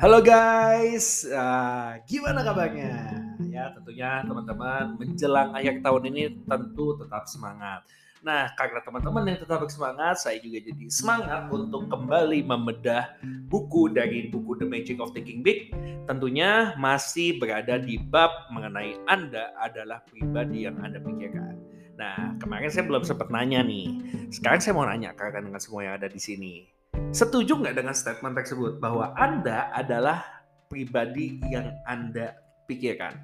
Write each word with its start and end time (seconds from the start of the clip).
Halo 0.00 0.24
guys, 0.24 1.28
uh, 1.28 2.00
gimana 2.08 2.40
kabarnya? 2.40 3.20
Ya 3.52 3.68
tentunya 3.76 4.24
teman-teman 4.24 4.96
menjelang 4.96 5.52
akhir 5.52 5.84
tahun 5.84 6.02
ini 6.08 6.40
tentu 6.48 6.96
tetap 6.96 7.28
semangat. 7.28 7.84
Nah 8.24 8.48
karena 8.56 8.80
teman-teman 8.80 9.28
yang 9.28 9.44
tetap 9.44 9.60
bersemangat, 9.60 10.16
saya 10.24 10.40
juga 10.40 10.56
jadi 10.64 10.88
semangat 10.88 11.52
untuk 11.52 11.92
kembali 11.92 12.40
membedah 12.48 13.20
buku 13.52 13.92
dari 13.92 14.32
buku 14.32 14.56
The 14.56 14.64
Magic 14.64 15.04
of 15.04 15.12
Thinking 15.12 15.44
Big. 15.44 15.68
Tentunya 16.08 16.72
masih 16.80 17.36
berada 17.36 17.76
di 17.76 18.00
bab 18.00 18.48
mengenai 18.56 18.96
Anda 19.04 19.52
adalah 19.60 20.00
pribadi 20.08 20.64
yang 20.64 20.80
Anda 20.80 20.96
pikirkan. 20.96 21.60
Nah 22.00 22.40
kemarin 22.40 22.72
saya 22.72 22.88
belum 22.88 23.04
sempat 23.04 23.28
nanya 23.28 23.60
nih, 23.60 24.00
sekarang 24.32 24.64
saya 24.64 24.72
mau 24.72 24.88
nanya 24.88 25.12
karena 25.12 25.44
dengan 25.44 25.60
semua 25.60 25.84
yang 25.84 26.00
ada 26.00 26.08
di 26.08 26.16
sini 26.16 26.79
Setuju 27.10 27.58
nggak 27.58 27.74
dengan 27.74 27.90
statement 27.90 28.38
tersebut 28.38 28.78
bahwa 28.78 29.10
Anda 29.18 29.66
adalah 29.74 30.46
pribadi 30.70 31.42
yang 31.50 31.74
Anda 31.82 32.38
pikirkan? 32.70 33.18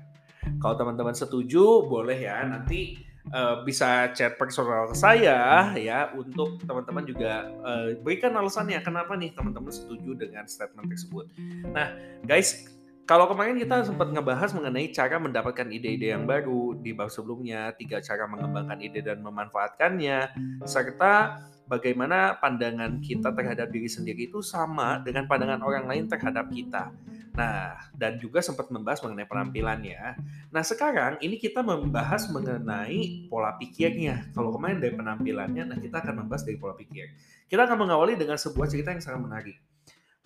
Kalau 0.59 0.74
teman-teman 0.74 1.14
setuju, 1.14 1.86
boleh 1.86 2.18
ya 2.18 2.42
nanti 2.50 2.98
uh, 3.30 3.62
bisa 3.62 4.10
chat 4.10 4.34
personal 4.34 4.90
ke 4.90 4.96
saya 4.98 5.70
ya 5.78 6.10
untuk 6.18 6.59
teman-teman 6.66 7.06
juga 7.06 7.46
uh, 7.62 7.95
berikan 8.02 8.34
alasannya 8.34 8.82
kenapa 8.82 9.14
nih 9.14 9.30
teman-teman 9.38 9.70
setuju 9.70 10.18
dengan 10.18 10.50
statement 10.50 10.90
tersebut. 10.90 11.30
Nah, 11.70 11.95
guys, 12.26 12.66
kalau 13.06 13.30
kemarin 13.30 13.54
kita 13.54 13.87
sempat 13.87 14.10
ngebahas 14.10 14.50
mengenai 14.50 14.90
cara 14.90 15.23
mendapatkan 15.23 15.70
ide-ide 15.70 16.10
yang 16.10 16.26
baru 16.26 16.74
di 16.74 16.90
bab 16.90 17.06
sebelumnya, 17.06 17.70
tiga 17.78 18.02
cara 18.02 18.26
mengembangkan 18.26 18.82
ide 18.82 18.98
dan 18.98 19.23
memanfaatkannya, 19.23 20.34
serta 20.66 21.38
bagaimana 21.66 22.38
pandangan 22.38 23.02
kita 23.02 23.34
terhadap 23.34 23.69
diri 23.70 23.91
sendiri 23.91 24.30
itu 24.30 24.40
sama 24.43 25.02
dengan 25.02 25.27
pandangan 25.27 25.60
orang 25.63 25.85
lain 25.87 26.07
terhadap 26.07 26.49
kita. 26.51 26.95
Nah, 27.37 27.77
dan 27.93 28.16
juga 28.16 28.40
sempat 28.40 28.73
membahas 28.73 29.04
mengenai 29.04 29.29
penampilannya. 29.29 30.01
Nah, 30.49 30.63
sekarang 30.65 31.21
ini 31.21 31.37
kita 31.37 31.60
membahas 31.60 32.32
mengenai 32.32 33.29
pola 33.29 33.52
pikirnya. 33.60 34.32
Kalau 34.32 34.57
kemarin 34.57 34.80
dari 34.80 34.96
penampilannya, 34.96 35.68
nah 35.68 35.77
kita 35.77 36.01
akan 36.01 36.24
membahas 36.24 36.49
dari 36.49 36.57
pola 36.57 36.73
pikir. 36.73 37.13
Kita 37.45 37.68
akan 37.68 37.77
mengawali 37.77 38.16
dengan 38.16 38.40
sebuah 38.40 38.73
cerita 38.73 38.96
yang 38.96 39.05
sangat 39.05 39.21
menarik. 39.21 39.57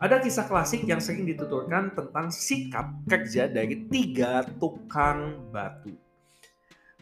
Ada 0.01 0.23
kisah 0.23 0.49
klasik 0.49 0.89
yang 0.89 1.03
sering 1.03 1.29
dituturkan 1.29 1.93
tentang 1.93 2.33
sikap 2.33 3.05
kerja 3.05 3.51
dari 3.51 3.85
tiga 3.91 4.47
tukang 4.57 5.51
batu. 5.53 5.93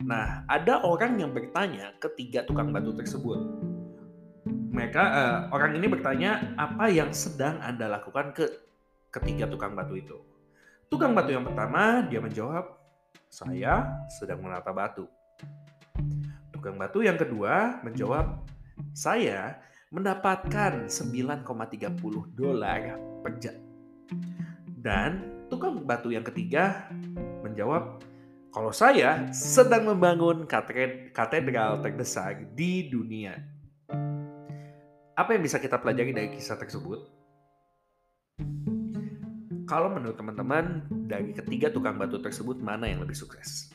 Nah, 0.02 0.46
ada 0.50 0.82
orang 0.82 1.18
yang 1.20 1.30
bertanya 1.30 1.94
ke 2.02 2.10
tiga 2.18 2.42
tukang 2.42 2.74
batu 2.74 2.94
tersebut, 2.94 3.38
mereka 4.78 5.02
uh, 5.10 5.38
orang 5.50 5.74
ini 5.74 5.90
bertanya 5.90 6.54
apa 6.54 6.86
yang 6.86 7.10
sedang 7.10 7.58
anda 7.58 7.90
lakukan 7.90 8.30
ke 8.30 8.46
ketiga 9.10 9.50
tukang 9.50 9.74
batu 9.74 9.98
itu. 9.98 10.14
Tukang 10.86 11.18
batu 11.18 11.34
yang 11.34 11.42
pertama 11.42 12.06
dia 12.06 12.22
menjawab, 12.22 12.78
saya 13.26 14.06
sedang 14.06 14.38
menata 14.38 14.70
batu. 14.70 15.10
Tukang 16.54 16.78
batu 16.78 17.02
yang 17.02 17.18
kedua 17.18 17.82
menjawab, 17.82 18.46
saya 18.94 19.58
mendapatkan 19.90 20.86
9,30 20.86 22.38
dolar 22.38 23.02
per 23.26 23.34
jam. 23.42 23.58
Dan 24.78 25.42
tukang 25.50 25.82
batu 25.82 26.14
yang 26.14 26.22
ketiga 26.22 26.86
menjawab, 27.42 27.98
kalau 28.54 28.70
saya 28.70 29.26
sedang 29.34 29.90
membangun 29.90 30.46
katedral 31.10 31.82
terbesar 31.82 32.46
di 32.54 32.86
dunia. 32.86 33.57
Apa 35.18 35.34
yang 35.34 35.42
bisa 35.42 35.58
kita 35.58 35.82
pelajari 35.82 36.14
dari 36.14 36.30
kisah 36.30 36.54
tersebut? 36.54 37.02
Kalau 39.66 39.90
menurut 39.90 40.14
teman-teman, 40.14 40.86
dari 41.10 41.34
ketiga 41.34 41.74
tukang 41.74 41.98
batu 41.98 42.22
tersebut 42.22 42.62
mana 42.62 42.86
yang 42.86 43.02
lebih 43.02 43.18
sukses? 43.18 43.74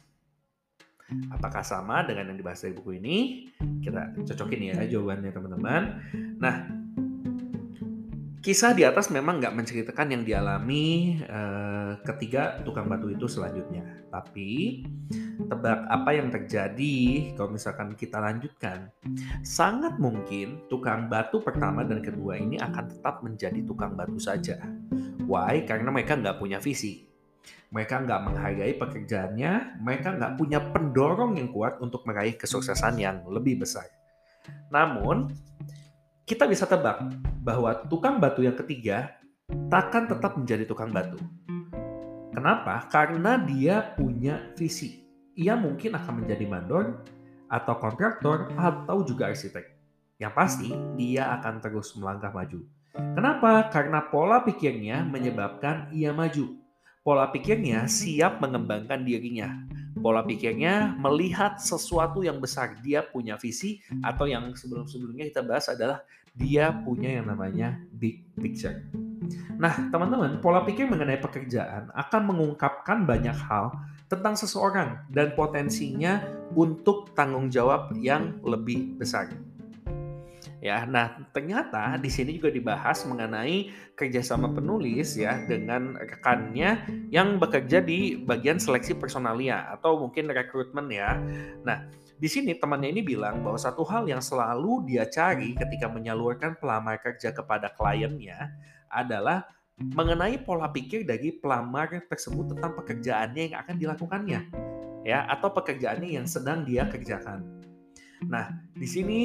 Apakah 1.36 1.59
sama 1.59 2.08
dengan 2.08 2.32
yang 2.32 2.40
dibahas 2.40 2.64
dari 2.64 2.72
buku 2.72 2.96
ini? 2.96 3.52
Kita 3.59 4.16
cocokin 4.24 4.72
ya 4.72 4.88
jawabannya 4.88 5.36
teman-teman. 5.36 5.84
Nah, 6.40 6.56
kisah 8.44 8.76
di 8.76 8.84
atas 8.84 9.08
memang 9.08 9.40
nggak 9.40 9.56
menceritakan 9.56 10.20
yang 10.20 10.24
dialami 10.28 11.16
uh, 11.31 11.96
ketiga 12.04 12.59
tukang 12.68 12.92
batu 12.92 13.08
itu 13.08 13.24
selanjutnya. 13.24 14.04
Tapi 14.12 14.84
tebak 15.48 15.88
apa 15.88 16.12
yang 16.12 16.28
terjadi 16.28 16.96
kalau 17.40 17.56
misalkan 17.56 17.96
kita 17.96 18.20
lanjutkan. 18.20 18.92
Sangat 19.48 19.96
mungkin 19.96 20.68
tukang 20.68 21.08
batu 21.08 21.40
pertama 21.40 21.88
dan 21.88 22.03
kedua 22.03 22.36
ini 22.36 22.59
akan 22.59 22.92
tetap 22.92 23.24
menjadi 23.24 23.64
tukang 23.64 23.96
batu 23.96 24.20
saja. 24.20 24.59
Why? 25.24 25.64
Karena 25.64 25.88
mereka 25.88 26.20
nggak 26.20 26.44
punya 26.44 26.59
visi. 26.59 27.08
Mereka 27.74 28.06
nggak 28.06 28.22
menghargai 28.28 28.76
pekerjaannya, 28.78 29.82
mereka 29.82 30.14
nggak 30.14 30.36
punya 30.38 30.59
pendorong 30.62 31.40
yang 31.42 31.50
kuat 31.50 31.82
untuk 31.82 32.06
meraih 32.06 32.38
kesuksesan 32.38 33.02
yang 33.02 33.26
lebih 33.26 33.66
besar. 33.66 33.90
Namun, 34.70 35.32
kita 36.23 36.47
bisa 36.47 36.63
tebak 36.63 37.03
bahwa 37.44 37.75
tukang 37.88 38.19
batu 38.19 38.44
yang 38.44 38.56
ketiga 38.56 39.16
takkan 39.67 40.07
tetap 40.07 40.39
menjadi 40.39 40.63
tukang 40.67 40.89
batu. 40.89 41.19
Kenapa? 42.34 42.89
Karena 42.89 43.38
dia 43.38 43.94
punya 43.94 44.51
visi 44.57 45.03
ia 45.34 45.57
mungkin 45.57 45.97
akan 45.97 46.23
menjadi 46.23 46.45
mandor 46.45 47.01
atau 47.50 47.73
kontraktor 47.78 48.53
atau 48.57 49.01
juga 49.06 49.34
arsitek. 49.34 49.66
Yang 50.22 50.34
pasti, 50.34 50.69
dia 50.97 51.34
akan 51.41 51.57
terus 51.61 51.94
melangkah 51.97 52.29
maju. 52.29 52.61
Kenapa? 52.94 53.73
Karena 53.73 54.05
pola 54.05 54.45
pikirnya 54.45 55.01
menyebabkan 55.01 55.90
ia 55.90 56.13
maju. 56.13 56.53
Pola 57.01 57.34
pikirnya 57.34 57.90
siap 57.90 58.40
mengembangkan 58.40 59.01
dirinya. 59.01 59.50
Pola 60.03 60.19
pikirnya 60.28 61.00
melihat 61.00 61.64
sesuatu 61.64 62.28
yang 62.28 62.44
besar. 62.44 62.75
Dia 62.84 63.08
punya 63.08 63.40
visi 63.40 63.80
atau 64.03 64.28
yang 64.28 64.52
sebelum-sebelumnya 64.52 65.31
kita 65.31 65.47
bahas 65.47 65.72
adalah 65.72 66.03
dia 66.36 66.75
punya 66.84 67.24
yang 67.24 67.31
namanya 67.31 67.80
big 67.96 68.28
picture. 68.36 68.84
Nah, 69.56 69.88
teman-teman, 69.88 70.44
pola 70.44 70.68
pikir 70.68 70.91
mengenai 70.91 71.24
pekerjaan 71.24 71.88
akan 71.96 72.22
mengungkapkan 72.36 73.08
banyak 73.08 73.38
hal 73.47 73.72
tentang 74.12 74.36
seseorang 74.36 75.08
dan 75.08 75.31
potensinya 75.40 76.20
untuk 76.52 77.16
tanggung 77.16 77.47
jawab 77.47 77.96
yang 77.96 78.44
lebih 78.44 79.00
besar. 79.00 79.31
Ya, 80.63 80.88
nah 80.88 81.19
ternyata 81.35 82.00
di 82.00 82.07
sini 82.07 82.40
juga 82.40 82.47
dibahas 82.47 83.03
mengenai 83.03 83.68
kerjasama 84.00 84.47
penulis 84.56 85.19
ya 85.19 85.44
dengan 85.44 86.00
rekannya 86.00 86.88
yang 87.12 87.35
bekerja 87.35 87.84
di 87.84 88.16
bagian 88.16 88.63
seleksi 88.63 88.96
personalia 88.96 89.68
atau 89.75 90.00
mungkin 90.00 90.31
rekrutmen 90.31 90.88
ya. 90.88 91.19
Nah, 91.68 91.91
di 92.16 92.31
sini 92.31 92.56
temannya 92.56 92.96
ini 92.96 93.03
bilang 93.03 93.44
bahwa 93.44 93.59
satu 93.59 93.84
hal 93.84 94.07
yang 94.07 94.23
selalu 94.23 94.88
dia 94.88 95.03
cari 95.03 95.52
ketika 95.52 95.91
menyalurkan 95.91 96.56
pelamar 96.56 96.96
kerja 97.03 97.35
kepada 97.35 97.75
kliennya 97.75 98.56
adalah 98.88 99.44
mengenai 99.75 100.40
pola 100.47 100.72
pikir 100.72 101.03
dari 101.03 101.44
pelamar 101.44 101.91
tersebut 102.07 102.56
tentang 102.56 102.72
pekerjaannya 102.79 103.52
yang 103.52 103.59
akan 103.59 103.75
dilakukannya 103.75 104.41
ya 105.03 105.28
atau 105.28 105.52
pekerjaannya 105.52 106.16
yang 106.16 106.23
sedang 106.23 106.63
dia 106.63 106.88
kerjakan. 106.88 107.44
Nah, 108.31 108.56
di 108.72 108.88
sini 108.88 109.19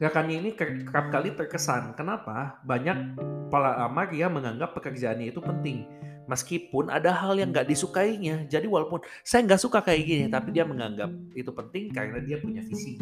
rekannya 0.00 0.40
ini 0.40 0.50
kerap 0.56 1.12
kali 1.12 1.36
terkesan. 1.36 1.92
Kenapa? 1.92 2.58
Banyak 2.64 3.20
pelamar 3.52 4.08
yang 4.10 4.32
menganggap 4.32 4.72
pekerjaannya 4.72 5.28
itu 5.28 5.38
penting. 5.44 5.84
Meskipun 6.24 6.88
ada 6.88 7.12
hal 7.12 7.36
yang 7.36 7.52
nggak 7.52 7.68
disukainya. 7.68 8.48
Jadi 8.48 8.64
walaupun 8.64 9.04
saya 9.20 9.44
nggak 9.44 9.60
suka 9.60 9.84
kayak 9.84 10.02
gini, 10.08 10.24
tapi 10.32 10.56
dia 10.56 10.64
menganggap 10.64 11.12
itu 11.36 11.52
penting 11.52 11.92
karena 11.92 12.18
dia 12.24 12.40
punya 12.40 12.64
visi. 12.64 12.96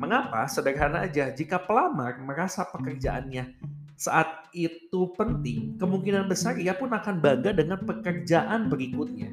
Mengapa? 0.00 0.48
Sederhana 0.48 1.04
aja. 1.04 1.28
Jika 1.28 1.60
pelamar 1.60 2.16
merasa 2.24 2.64
pekerjaannya 2.64 3.70
saat 4.00 4.48
itu 4.56 5.12
penting, 5.12 5.76
kemungkinan 5.76 6.24
besar 6.24 6.56
ia 6.56 6.72
pun 6.72 6.88
akan 6.88 7.20
bangga 7.20 7.52
dengan 7.52 7.84
pekerjaan 7.84 8.72
berikutnya. 8.72 9.28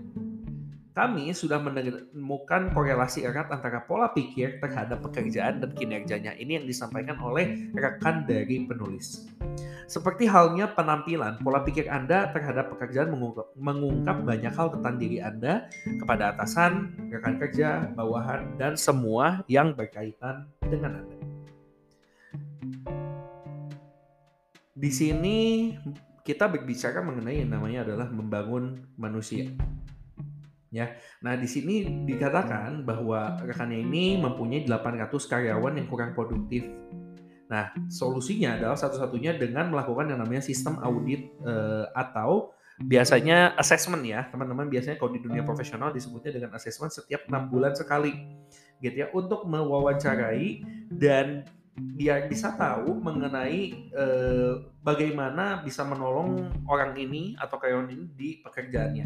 Kami 0.98 1.30
sudah 1.30 1.62
menemukan 1.62 2.74
korelasi 2.74 3.22
erat 3.22 3.54
antara 3.54 3.86
pola 3.86 4.10
pikir 4.10 4.58
terhadap 4.58 5.06
pekerjaan 5.06 5.62
dan 5.62 5.70
kinerjanya. 5.78 6.34
Ini 6.34 6.58
yang 6.58 6.66
disampaikan 6.66 7.22
oleh 7.22 7.70
rekan 7.78 8.26
dari 8.26 8.66
penulis. 8.66 9.30
Seperti 9.86 10.26
halnya 10.26 10.74
penampilan, 10.74 11.38
pola 11.46 11.62
pikir 11.62 11.86
Anda 11.86 12.34
terhadap 12.34 12.74
pekerjaan 12.74 13.14
mengungkap, 13.14 14.26
banyak 14.26 14.50
hal 14.50 14.74
tentang 14.74 14.98
diri 14.98 15.22
Anda 15.22 15.70
kepada 16.02 16.34
atasan, 16.34 16.98
rekan 17.14 17.38
kerja, 17.38 17.94
bawahan, 17.94 18.58
dan 18.58 18.74
semua 18.74 19.46
yang 19.46 19.78
berkaitan 19.78 20.50
dengan 20.66 21.06
Anda. 21.06 21.18
Di 24.74 24.90
sini 24.90 25.38
kita 26.26 26.50
berbicara 26.50 27.06
mengenai 27.06 27.46
yang 27.46 27.54
namanya 27.54 27.86
adalah 27.86 28.10
membangun 28.10 28.82
manusia. 28.98 29.54
Ya. 30.68 31.00
Nah, 31.24 31.40
di 31.40 31.48
sini 31.48 32.04
dikatakan 32.04 32.84
bahwa 32.84 33.40
rekannya 33.40 33.80
ini 33.88 34.20
mempunyai 34.20 34.68
800 34.68 35.08
karyawan 35.32 35.80
yang 35.80 35.88
kurang 35.88 36.12
produktif. 36.12 36.68
Nah, 37.48 37.72
solusinya 37.88 38.60
adalah 38.60 38.76
satu-satunya 38.76 39.40
dengan 39.40 39.72
melakukan 39.72 40.12
yang 40.12 40.20
namanya 40.20 40.44
sistem 40.44 40.76
audit 40.84 41.32
uh, 41.48 41.88
atau 41.96 42.52
biasanya 42.84 43.56
assessment 43.56 44.04
ya, 44.04 44.28
teman-teman. 44.28 44.68
Biasanya 44.68 45.00
kalau 45.00 45.16
di 45.16 45.24
dunia 45.24 45.48
profesional 45.48 45.96
disebutnya 45.96 46.36
dengan 46.36 46.52
assessment 46.60 46.92
setiap 46.92 47.24
enam 47.32 47.48
bulan 47.48 47.72
sekali, 47.72 48.12
gitu 48.84 48.96
ya, 49.00 49.08
untuk 49.16 49.48
mewawancarai 49.48 50.68
dan 50.92 51.48
biar 51.78 52.26
bisa 52.26 52.58
tahu 52.58 53.00
mengenai 53.00 53.94
uh, 53.94 54.66
bagaimana 54.82 55.62
bisa 55.62 55.86
menolong 55.86 56.50
orang 56.66 56.98
ini 56.98 57.38
atau 57.38 57.56
karyawan 57.62 57.96
ini 57.96 58.06
di 58.12 58.30
pekerjaannya, 58.44 59.06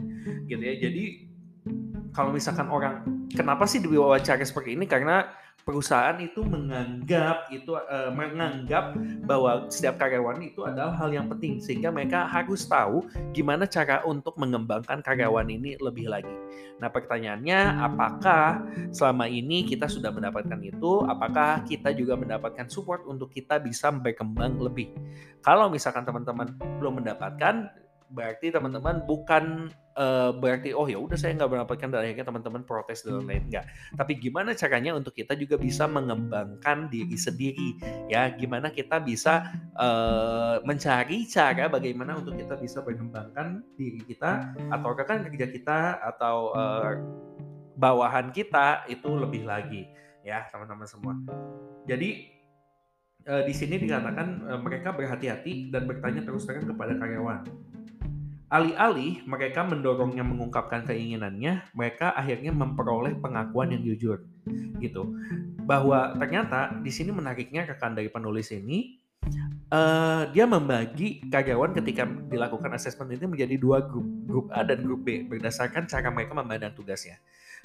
gitu 0.50 0.64
ya. 0.66 0.76
Jadi 0.82 1.31
kalau 2.12 2.36
misalkan 2.36 2.68
orang 2.68 3.04
kenapa 3.32 3.64
sih 3.68 3.80
diwawancara 3.80 4.44
seperti 4.44 4.76
ini? 4.76 4.86
Karena 4.88 5.28
perusahaan 5.62 6.18
itu 6.18 6.42
menganggap 6.42 7.48
itu 7.54 7.78
uh, 7.78 8.10
menganggap 8.12 8.98
bahwa 9.24 9.70
setiap 9.70 10.02
karyawan 10.02 10.42
itu 10.42 10.66
adalah 10.66 10.98
hal 10.98 11.14
yang 11.14 11.30
penting 11.30 11.62
sehingga 11.62 11.94
mereka 11.94 12.26
harus 12.26 12.66
tahu 12.66 13.06
gimana 13.32 13.70
cara 13.70 14.02
untuk 14.04 14.36
mengembangkan 14.42 15.06
karyawan 15.06 15.48
ini 15.48 15.78
lebih 15.78 16.10
lagi. 16.10 16.34
Nah, 16.82 16.90
pertanyaannya 16.90 17.78
apakah 17.78 18.66
selama 18.90 19.30
ini 19.30 19.70
kita 19.70 19.86
sudah 19.86 20.10
mendapatkan 20.10 20.58
itu? 20.66 21.06
Apakah 21.06 21.62
kita 21.70 21.94
juga 21.94 22.18
mendapatkan 22.18 22.66
support 22.66 23.06
untuk 23.06 23.30
kita 23.30 23.62
bisa 23.62 23.94
berkembang 23.94 24.58
lebih? 24.58 24.90
Kalau 25.46 25.70
misalkan 25.70 26.04
teman-teman 26.04 26.58
belum 26.82 27.06
mendapatkan 27.06 27.70
berarti 28.12 28.52
teman-teman 28.52 29.08
bukan 29.08 29.72
uh, 29.96 30.32
berarti 30.36 30.72
oh 30.76 30.88
ya 30.88 30.98
udah 31.00 31.18
saya 31.18 31.36
nggak 31.36 31.52
mendapatkan 31.52 31.88
dan 31.92 32.02
akhirnya 32.04 32.26
teman-teman 32.28 32.64
protes 32.64 33.04
dan 33.04 33.24
lain 33.26 33.48
enggak 33.52 33.66
tapi 33.98 34.18
gimana 34.18 34.56
caranya 34.56 34.96
untuk 34.96 35.14
kita 35.16 35.36
juga 35.36 35.60
bisa 35.60 35.86
mengembangkan 35.86 36.88
diri 36.88 37.18
sendiri? 37.18 37.70
Ya 38.08 38.32
gimana 38.32 38.72
kita 38.72 39.04
bisa 39.04 39.52
uh, 39.76 40.64
mencari 40.64 41.28
cara 41.28 41.68
bagaimana 41.68 42.18
untuk 42.18 42.40
kita 42.40 42.56
bisa 42.58 42.80
mengembangkan 42.82 43.62
diri 43.76 44.02
kita 44.06 44.56
atau 44.72 44.90
rekan 44.96 45.28
kerja 45.28 45.48
kita 45.52 45.80
atau 46.02 46.56
uh, 46.56 46.96
bawahan 47.76 48.32
kita 48.32 48.88
itu 48.88 49.10
lebih 49.12 49.44
lagi. 49.46 49.88
Ya 50.22 50.46
teman-teman 50.50 50.88
semua. 50.88 51.14
Jadi 51.90 52.30
uh, 53.28 53.44
di 53.44 53.54
sini 53.54 53.82
dikatakan 53.82 54.48
uh, 54.48 54.60
mereka 54.62 54.94
berhati-hati 54.94 55.74
dan 55.74 55.90
bertanya 55.90 56.22
terus 56.24 56.46
terang 56.46 56.70
kepada 56.70 56.96
karyawan 56.98 57.44
Alih-alih 58.52 59.24
mereka 59.24 59.64
mendorongnya 59.64 60.28
mengungkapkan 60.28 60.84
keinginannya, 60.84 61.72
mereka 61.72 62.12
akhirnya 62.12 62.52
memperoleh 62.52 63.16
pengakuan 63.16 63.72
yang 63.72 63.82
jujur. 63.88 64.28
Gitu. 64.84 65.08
Bahwa 65.64 66.12
ternyata 66.20 66.76
di 66.84 66.92
sini 66.92 67.16
menariknya 67.16 67.64
rekan 67.64 67.96
dari 67.96 68.12
penulis 68.12 68.52
ini 68.52 69.00
uh, 69.72 70.28
dia 70.36 70.44
membagi 70.44 71.24
karyawan 71.32 71.72
ketika 71.80 72.04
dilakukan 72.28 72.76
asesmen 72.76 73.16
ini 73.16 73.26
menjadi 73.26 73.56
dua 73.56 73.88
grup, 73.88 74.08
grup 74.28 74.48
A 74.52 74.68
dan 74.68 74.84
grup 74.84 75.08
B 75.08 75.24
berdasarkan 75.26 75.88
cara 75.88 76.12
mereka 76.12 76.36
memandang 76.36 76.76
tugasnya. 76.76 77.18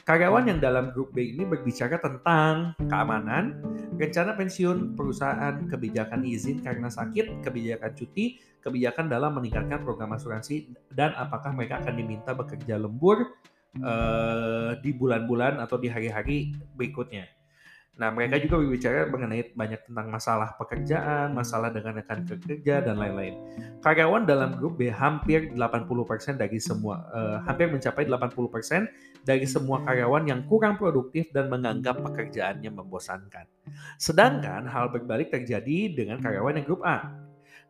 Karyawan 0.07 0.47
yang 0.47 0.63
dalam 0.63 0.95
grup 0.95 1.11
B 1.11 1.35
ini 1.35 1.43
berbicara 1.43 1.99
tentang 1.99 2.79
keamanan, 2.79 3.59
rencana 3.99 4.39
pensiun, 4.39 4.95
perusahaan, 4.95 5.67
kebijakan 5.67 6.23
izin 6.23 6.63
karena 6.63 6.87
sakit, 6.87 7.43
kebijakan 7.43 7.91
cuti, 7.91 8.39
kebijakan 8.67 9.07
dalam 9.07 9.39
meningkatkan 9.39 9.87
program 9.87 10.19
asuransi, 10.19 10.75
dan 10.91 11.15
apakah 11.15 11.55
mereka 11.55 11.79
akan 11.79 11.95
diminta 11.95 12.35
bekerja 12.35 12.75
lembur 12.83 13.39
uh, 13.79 14.75
di 14.83 14.91
bulan-bulan 14.91 15.63
atau 15.63 15.79
di 15.79 15.87
hari-hari 15.87 16.51
berikutnya. 16.75 17.31
Nah, 17.97 18.13
mereka 18.13 18.37
juga 18.37 18.61
berbicara 18.61 19.09
mengenai 19.09 19.57
banyak 19.57 19.89
tentang 19.89 20.13
masalah 20.13 20.53
pekerjaan, 20.61 21.33
masalah 21.33 21.73
dengan 21.73 21.97
rekan 21.97 22.29
kerja, 22.29 22.85
dan 22.85 23.01
lain-lain. 23.01 23.41
Karyawan 23.81 24.29
dalam 24.29 24.61
grup 24.61 24.77
B 24.77 24.93
hampir 24.93 25.49
80% 25.57 26.37
dari 26.37 26.61
semua, 26.61 27.09
uh, 27.09 27.41
hampir 27.49 27.73
mencapai 27.73 28.05
80% 28.05 28.85
dari 29.25 29.49
semua 29.49 29.81
karyawan 29.81 30.29
yang 30.29 30.45
kurang 30.45 30.77
produktif 30.77 31.33
dan 31.33 31.49
menganggap 31.49 32.05
pekerjaannya 32.05 32.69
membosankan. 32.69 33.49
Sedangkan 33.97 34.69
hal 34.69 34.93
berbalik 34.93 35.33
terjadi 35.33 35.97
dengan 35.97 36.21
karyawan 36.21 36.61
yang 36.61 36.67
grup 36.69 36.85
A. 36.85 37.17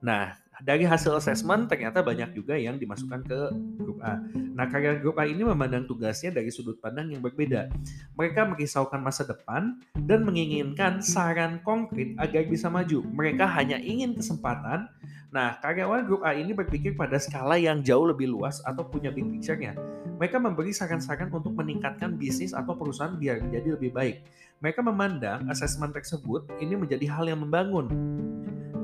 Nah, 0.02 0.34
dari 0.64 0.88
hasil 0.88 1.12
assessment 1.20 1.68
ternyata 1.68 2.00
banyak 2.00 2.32
juga 2.32 2.56
yang 2.56 2.80
dimasukkan 2.80 3.20
ke 3.28 3.38
grup 3.76 4.00
A. 4.00 4.16
Nah, 4.32 4.64
karyawan 4.64 5.04
grup 5.04 5.20
A 5.20 5.28
ini 5.28 5.44
memandang 5.44 5.84
tugasnya 5.84 6.32
dari 6.32 6.48
sudut 6.48 6.80
pandang 6.80 7.12
yang 7.12 7.20
berbeda. 7.20 7.68
Mereka 8.16 8.48
merisaukan 8.56 9.04
masa 9.04 9.28
depan 9.28 9.76
dan 10.08 10.24
menginginkan 10.24 11.04
saran 11.04 11.60
konkret 11.60 12.16
agar 12.16 12.48
bisa 12.48 12.72
maju. 12.72 13.04
Mereka 13.04 13.44
hanya 13.44 13.76
ingin 13.76 14.16
kesempatan. 14.16 14.88
Nah, 15.28 15.60
karyawan 15.60 16.08
grup 16.08 16.24
A 16.24 16.32
ini 16.32 16.56
berpikir 16.56 16.96
pada 16.96 17.20
skala 17.20 17.60
yang 17.60 17.84
jauh 17.84 18.08
lebih 18.08 18.32
luas 18.32 18.64
atau 18.64 18.80
punya 18.88 19.12
big 19.12 19.28
picture-nya. 19.28 19.76
Mereka 20.16 20.40
memberi 20.40 20.72
saran-saran 20.72 21.28
untuk 21.28 21.52
meningkatkan 21.52 22.16
bisnis 22.16 22.56
atau 22.56 22.72
perusahaan 22.72 23.12
biar 23.12 23.44
menjadi 23.44 23.76
lebih 23.76 23.92
baik. 23.92 24.24
Mereka 24.64 24.80
memandang 24.80 25.44
asesmen 25.52 25.92
tersebut 25.92 26.48
ini 26.64 26.80
menjadi 26.80 27.04
hal 27.12 27.28
yang 27.28 27.44
membangun 27.44 27.92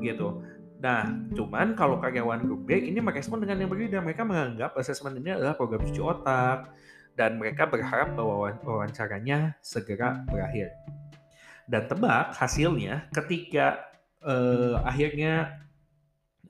gitu. 0.03 0.43
Nah, 0.83 1.07
cuman 1.31 1.79
kalau 1.79 1.95
karyawan 2.03 2.43
grup 2.43 2.67
B 2.67 2.75
ini 2.75 2.99
merespon 2.99 3.39
dengan 3.39 3.63
yang 3.63 3.71
berbeda. 3.71 4.03
Mereka 4.03 4.27
menganggap 4.27 4.75
asesmen 4.75 5.15
ini 5.15 5.31
adalah 5.31 5.55
program 5.55 5.79
cuci 5.79 6.03
otak 6.03 6.75
dan 7.15 7.39
mereka 7.39 7.71
berharap 7.71 8.19
bahwa 8.19 8.51
wawancaranya 8.67 9.55
segera 9.63 10.27
berakhir. 10.27 10.75
Dan 11.71 11.87
tebak 11.87 12.35
hasilnya 12.35 13.07
ketika 13.15 13.79
uh, 14.27 14.83
akhirnya 14.83 15.63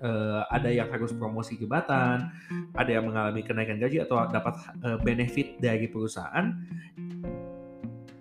uh, 0.01 0.50
ada 0.50 0.74
yang 0.74 0.89
harus 0.89 1.13
promosi 1.13 1.53
jabatan, 1.62 2.33
ada 2.74 2.89
yang 2.89 3.06
mengalami 3.06 3.45
kenaikan 3.45 3.77
gaji 3.77 4.01
atau 4.01 4.18
dapat 4.33 4.57
uh, 4.81 4.97
benefit 5.06 5.62
dari 5.62 5.86
perusahaan. 5.86 6.57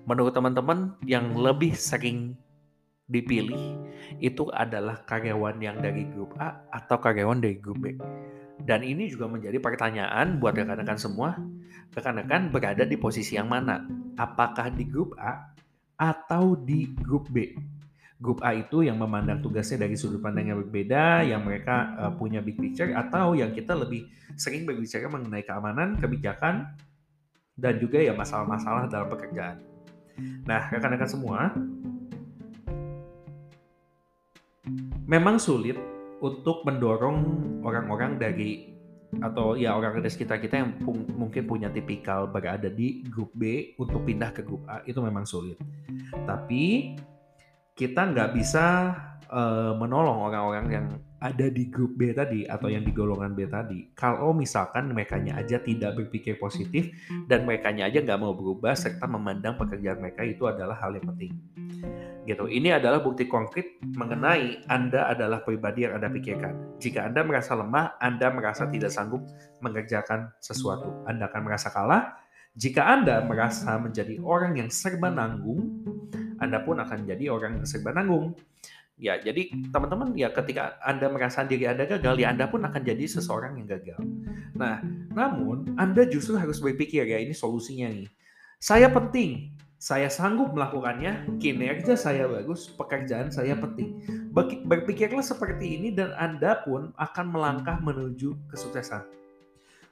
Menurut 0.05 0.37
teman-teman 0.37 0.93
yang 1.08 1.32
lebih 1.32 1.73
sering 1.73 2.37
dipilih 3.12 3.76
itu 4.19 4.49
adalah 4.50 5.05
karyawan 5.05 5.61
yang 5.61 5.79
dari 5.79 6.09
grup 6.09 6.32
A 6.41 6.64
atau 6.73 6.97
karyawan 6.97 7.38
dari 7.44 7.61
grup 7.61 7.85
B. 7.85 7.94
Dan 8.62 8.87
ini 8.87 9.11
juga 9.11 9.26
menjadi 9.26 9.59
pertanyaan 9.59 10.38
buat 10.38 10.55
rekan-rekan 10.55 10.97
semua. 10.97 11.37
Rekan-rekan 11.93 12.49
berada 12.49 12.87
di 12.88 12.97
posisi 12.97 13.37
yang 13.37 13.50
mana? 13.50 13.85
Apakah 14.17 14.73
di 14.73 14.87
grup 14.87 15.19
A 15.19 15.53
atau 15.99 16.56
di 16.56 16.88
grup 16.88 17.29
B? 17.29 17.53
Grup 18.23 18.38
A 18.47 18.55
itu 18.55 18.87
yang 18.87 19.03
memandang 19.03 19.43
tugasnya 19.43 19.82
dari 19.82 19.98
sudut 19.98 20.22
pandang 20.22 20.55
yang 20.55 20.63
berbeda, 20.63 21.27
yang 21.27 21.43
mereka 21.43 21.91
uh, 21.98 22.13
punya 22.15 22.39
big 22.39 22.55
picture, 22.55 22.94
atau 22.94 23.34
yang 23.34 23.51
kita 23.51 23.75
lebih 23.75 24.06
sering 24.39 24.63
berbicara 24.63 25.10
mengenai 25.10 25.43
keamanan, 25.43 25.98
kebijakan, 25.98 26.70
dan 27.58 27.82
juga 27.82 27.98
ya 27.98 28.15
masalah-masalah 28.15 28.86
dalam 28.86 29.10
pekerjaan. 29.10 29.58
Nah, 30.46 30.70
rekan-rekan 30.70 31.10
semua, 31.10 31.51
memang 35.06 35.39
sulit 35.39 35.79
untuk 36.23 36.63
mendorong 36.63 37.19
orang-orang 37.67 38.19
dari 38.19 38.71
atau 39.21 39.61
ya 39.61 39.77
orang 39.77 40.01
dari 40.01 40.09
sekitar 40.09 40.41
kita 40.41 40.56
yang 40.56 40.71
mungkin 41.13 41.44
punya 41.44 41.69
tipikal 41.69 42.25
berada 42.25 42.73
di 42.73 43.05
grup 43.13 43.29
B 43.37 43.77
untuk 43.77 44.09
pindah 44.09 44.32
ke 44.32 44.41
grup 44.41 44.65
A 44.65 44.81
itu 44.89 45.05
memang 45.05 45.29
sulit. 45.29 45.61
Tapi 46.25 46.97
kita 47.77 48.09
nggak 48.09 48.32
bisa 48.32 48.97
uh, 49.29 49.77
menolong 49.77 50.32
orang-orang 50.32 50.67
yang 50.73 50.87
ada 51.21 51.47
di 51.53 51.69
grup 51.69 51.93
B 52.01 52.17
tadi 52.17 52.49
atau 52.49 52.73
yang 52.73 52.89
di 52.89 52.93
golongan 52.97 53.37
B 53.37 53.44
tadi. 53.53 53.93
Kalau 53.93 54.32
misalkan 54.32 54.97
mereka 54.97 55.21
aja 55.21 55.61
tidak 55.61 55.93
berpikir 55.93 56.41
positif 56.41 56.89
dan 57.29 57.44
mereka 57.44 57.69
aja 57.69 58.01
nggak 58.01 58.17
mau 58.17 58.32
berubah 58.32 58.73
serta 58.73 59.05
memandang 59.05 59.61
pekerjaan 59.61 60.01
mereka 60.01 60.25
itu 60.25 60.49
adalah 60.49 60.81
hal 60.81 60.97
yang 60.97 61.05
penting 61.13 61.37
gitu. 62.22 62.46
Ini 62.46 62.79
adalah 62.79 63.02
bukti 63.02 63.26
konkret 63.26 63.82
mengenai 63.82 64.62
Anda 64.70 65.10
adalah 65.10 65.43
pribadi 65.43 65.86
yang 65.86 65.98
Anda 65.98 66.08
pikirkan. 66.10 66.79
Jika 66.79 67.10
Anda 67.10 67.26
merasa 67.26 67.58
lemah, 67.58 67.98
Anda 67.98 68.31
merasa 68.31 68.70
tidak 68.70 68.94
sanggup 68.94 69.26
mengerjakan 69.58 70.31
sesuatu. 70.38 71.02
Anda 71.10 71.26
akan 71.26 71.41
merasa 71.43 71.69
kalah. 71.74 72.14
Jika 72.55 72.84
Anda 72.84 73.24
merasa 73.24 73.81
menjadi 73.81 74.20
orang 74.22 74.60
yang 74.60 74.69
serba 74.69 75.08
nanggung, 75.08 75.82
Anda 76.38 76.60
pun 76.62 76.79
akan 76.79 77.06
menjadi 77.06 77.32
orang 77.32 77.62
yang 77.62 77.67
serba 77.67 77.96
nanggung. 77.96 78.36
Ya, 79.00 79.19
jadi 79.19 79.50
teman-teman 79.72 80.14
ya 80.14 80.31
ketika 80.31 80.79
Anda 80.84 81.10
merasa 81.10 81.43
diri 81.43 81.67
Anda 81.67 81.88
gagal, 81.88 82.22
ya 82.22 82.31
Anda 82.31 82.46
pun 82.46 82.62
akan 82.62 82.82
jadi 82.86 83.02
seseorang 83.08 83.58
yang 83.58 83.67
gagal. 83.67 83.98
Nah, 84.55 84.79
namun 85.10 85.74
Anda 85.74 86.06
justru 86.06 86.38
harus 86.38 86.62
berpikir 86.62 87.08
ya 87.08 87.19
ini 87.19 87.34
solusinya 87.34 87.91
nih. 87.91 88.06
Saya 88.62 88.86
penting, 88.94 89.58
saya 89.82 90.06
sanggup 90.06 90.55
melakukannya, 90.55 91.43
kinerja 91.43 91.98
saya 91.98 92.31
bagus, 92.31 92.70
pekerjaan 92.70 93.34
saya 93.34 93.58
penting. 93.58 93.98
Berpikirlah 94.62 95.27
seperti 95.27 95.74
ini 95.74 95.91
dan 95.91 96.15
Anda 96.15 96.62
pun 96.62 96.94
akan 96.94 97.27
melangkah 97.27 97.82
menuju 97.82 98.46
kesuksesan. 98.46 99.03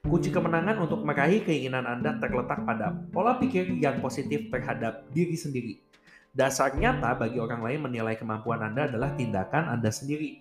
Kunci 0.06 0.30
kemenangan 0.30 0.78
untuk 0.78 1.02
meraih 1.02 1.42
keinginan 1.42 1.90
Anda 1.90 2.22
terletak 2.22 2.62
pada 2.62 2.94
pola 3.10 3.34
pikir 3.42 3.66
yang 3.82 3.98
positif 3.98 4.46
terhadap 4.54 5.10
diri 5.10 5.34
sendiri. 5.34 5.82
Dasar 6.30 6.70
nyata 6.78 7.18
bagi 7.18 7.42
orang 7.42 7.58
lain 7.58 7.90
menilai 7.90 8.14
kemampuan 8.14 8.62
Anda 8.62 8.86
adalah 8.86 9.18
tindakan 9.18 9.74
Anda 9.74 9.90
sendiri. 9.90 10.38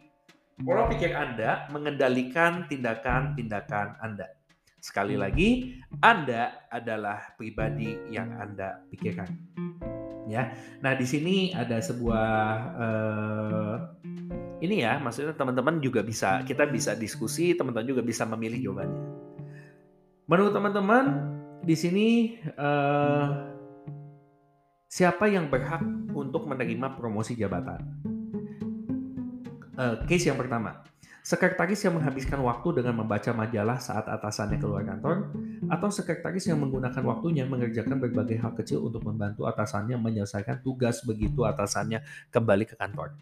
Pola 0.61 0.85
pikir 0.85 1.09
Anda 1.09 1.65
mengendalikan 1.73 2.69
tindakan-tindakan 2.69 3.97
Anda. 3.97 4.29
Sekali 4.79 5.15
lagi, 5.19 5.79
Anda 5.99 6.67
adalah 6.71 7.35
pribadi 7.35 7.95
yang 8.11 8.35
Anda 8.35 8.83
pikirkan. 8.91 9.29
Ya. 10.29 10.53
Nah, 10.79 10.93
di 10.95 11.05
sini 11.05 11.51
ada 11.51 11.81
sebuah 11.81 12.27
uh, 12.77 13.75
ini 14.63 14.83
ya, 14.83 14.99
maksudnya 15.01 15.33
teman-teman 15.35 15.81
juga 15.83 16.05
bisa 16.05 16.41
kita 16.45 16.69
bisa 16.69 16.93
diskusi, 16.95 17.57
teman-teman 17.57 17.87
juga 17.87 18.01
bisa 18.05 18.23
memilih 18.29 18.69
jawabannya. 18.69 19.03
Menurut 20.29 20.53
teman-teman, 20.53 21.05
di 21.65 21.75
sini 21.75 22.37
uh, 22.55 23.49
Siapa 24.89 25.29
yang 25.29 25.53
berhak 25.53 25.85
untuk 26.17 26.49
menerima 26.49 26.97
promosi 26.97 27.37
jabatan? 27.37 27.77
Uh, 29.77 30.01
case 30.09 30.33
yang 30.33 30.35
pertama, 30.35 30.81
sekretaris 31.29 31.85
yang 31.85 31.93
menghabiskan 31.93 32.41
waktu 32.41 32.81
dengan 32.81 33.05
membaca 33.05 33.29
majalah 33.37 33.77
saat 33.77 34.09
atasannya 34.09 34.57
keluar 34.57 34.81
kantor, 34.81 35.29
atau 35.69 35.89
sekretaris 35.93 36.49
yang 36.49 36.57
menggunakan 36.57 37.05
waktunya 37.05 37.45
mengerjakan 37.45 38.01
berbagai 38.01 38.41
hal 38.41 38.57
kecil 38.57 38.89
untuk 38.89 39.05
membantu 39.05 39.45
atasannya 39.45 39.93
menyelesaikan 40.01 40.65
tugas 40.65 41.05
begitu 41.05 41.45
atasannya 41.45 42.01
kembali 42.33 42.65
ke 42.65 42.73
kantor. 42.81 43.13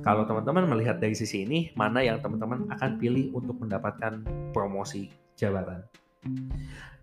Kalau 0.00 0.24
teman-teman 0.24 0.72
melihat 0.72 0.96
dari 1.04 1.12
sisi 1.12 1.44
ini, 1.44 1.68
mana 1.76 2.00
yang 2.00 2.24
teman-teman 2.24 2.64
akan 2.72 2.96
pilih 2.96 3.28
untuk 3.36 3.60
mendapatkan 3.60 4.24
promosi 4.56 5.12
jabatan? 5.36 5.84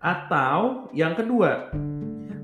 Atau 0.02 0.90
yang 0.90 1.14
kedua, 1.14 1.70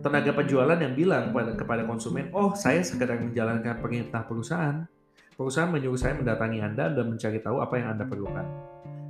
tenaga 0.07 0.31
penjualan 0.31 0.79
yang 0.79 0.95
bilang 0.95 1.35
kepada, 1.35 1.51
kepada 1.59 1.83
konsumen, 1.83 2.31
oh 2.31 2.55
saya 2.55 2.79
sekedar 2.87 3.19
menjalankan 3.19 3.83
perintah 3.83 4.23
perusahaan. 4.23 4.87
Perusahaan 5.35 5.67
menyuruh 5.67 5.99
saya 5.99 6.15
mendatangi 6.15 6.63
Anda 6.63 6.95
dan 6.95 7.11
mencari 7.11 7.43
tahu 7.43 7.59
apa 7.59 7.75
yang 7.75 7.99
Anda 7.99 8.07
perlukan. 8.07 8.47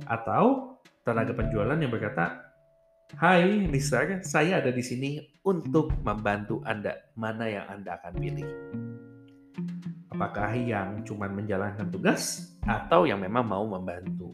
Atau 0.09 0.73
tenaga 1.05 1.37
penjualan 1.37 1.77
yang 1.77 1.93
berkata, 1.93 2.49
Hai 3.13 3.69
Mister, 3.69 4.25
saya 4.25 4.57
ada 4.57 4.73
di 4.73 4.81
sini 4.81 5.21
untuk 5.45 5.93
membantu 6.01 6.65
Anda. 6.65 6.97
Mana 7.13 7.45
yang 7.45 7.69
Anda 7.69 8.01
akan 8.01 8.13
pilih? 8.17 8.49
Apakah 10.09 10.57
yang 10.57 11.05
cuma 11.05 11.29
menjalankan 11.29 11.93
tugas 11.93 12.57
atau 12.65 13.05
yang 13.05 13.21
memang 13.21 13.45
mau 13.45 13.61
membantu? 13.69 14.33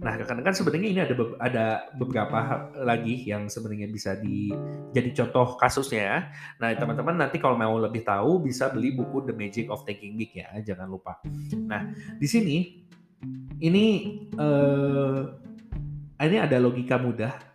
Nah, 0.00 0.16
rekan-rekan 0.16 0.56
sebenarnya 0.56 0.88
ini 0.88 1.00
ada 1.04 1.14
be 1.14 1.24
ada 1.36 1.66
beberapa 1.92 2.72
lagi 2.80 3.20
yang 3.28 3.52
sebenarnya 3.52 3.88
bisa 3.92 4.16
di 4.16 4.48
jadi 4.96 5.12
contoh 5.12 5.60
kasusnya. 5.60 6.00
Ya. 6.00 6.18
Nah, 6.56 6.72
teman-teman 6.72 7.20
nanti 7.20 7.36
kalau 7.36 7.60
mau 7.60 7.76
lebih 7.76 8.00
tahu 8.00 8.40
bisa 8.40 8.72
beli 8.72 8.96
buku 8.96 9.28
The 9.28 9.36
Magic 9.36 9.68
of 9.68 9.84
Thinking 9.84 10.16
Big 10.16 10.32
ya, 10.32 10.48
jangan 10.64 10.88
lupa. 10.88 11.20
Nah, 11.68 11.92
di 12.16 12.24
sini 12.24 12.56
ini 13.60 13.86
uh, 14.40 15.20
ini 16.16 16.36
ada 16.40 16.56
logika 16.56 16.96
mudah 16.96 17.50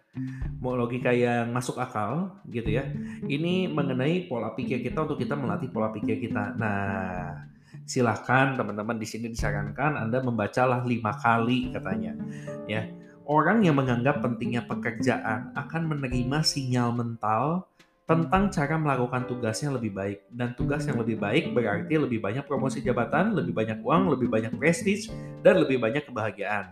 mau 0.64 0.74
logika 0.80 1.12
yang 1.12 1.52
masuk 1.52 1.78
akal 1.78 2.40
gitu 2.48 2.72
ya. 2.72 2.88
Ini 3.26 3.70
mengenai 3.70 4.26
pola 4.32 4.56
pikir 4.56 4.80
kita 4.80 5.04
untuk 5.04 5.20
kita 5.20 5.36
melatih 5.36 5.70
pola 5.70 5.92
pikir 5.92 6.18
kita. 6.24 6.56
Nah, 6.56 7.46
silahkan 7.84 8.56
teman-teman 8.56 8.96
di 8.96 9.04
sini 9.04 9.28
disarankan 9.28 10.00
Anda 10.00 10.24
membacalah 10.24 10.88
lima 10.88 11.12
kali 11.20 11.76
katanya. 11.76 12.16
Ya, 12.66 12.88
orang 13.28 13.68
yang 13.68 13.76
menganggap 13.76 14.24
pentingnya 14.24 14.64
pekerjaan 14.64 15.52
akan 15.54 15.82
menerima 15.92 16.40
sinyal 16.42 16.96
mental 16.96 17.68
tentang 18.06 18.54
cara 18.54 18.78
melakukan 18.78 19.26
tugasnya 19.26 19.74
lebih 19.74 19.92
baik 19.92 20.30
dan 20.30 20.54
tugas 20.54 20.86
yang 20.86 21.02
lebih 21.02 21.18
baik 21.18 21.52
berarti 21.58 21.98
lebih 21.98 22.22
banyak 22.22 22.46
promosi 22.46 22.86
jabatan, 22.86 23.34
lebih 23.34 23.52
banyak 23.52 23.82
uang, 23.82 24.14
lebih 24.14 24.30
banyak 24.30 24.54
prestis 24.56 25.10
dan 25.42 25.58
lebih 25.58 25.82
banyak 25.82 26.06
kebahagiaan. 26.06 26.70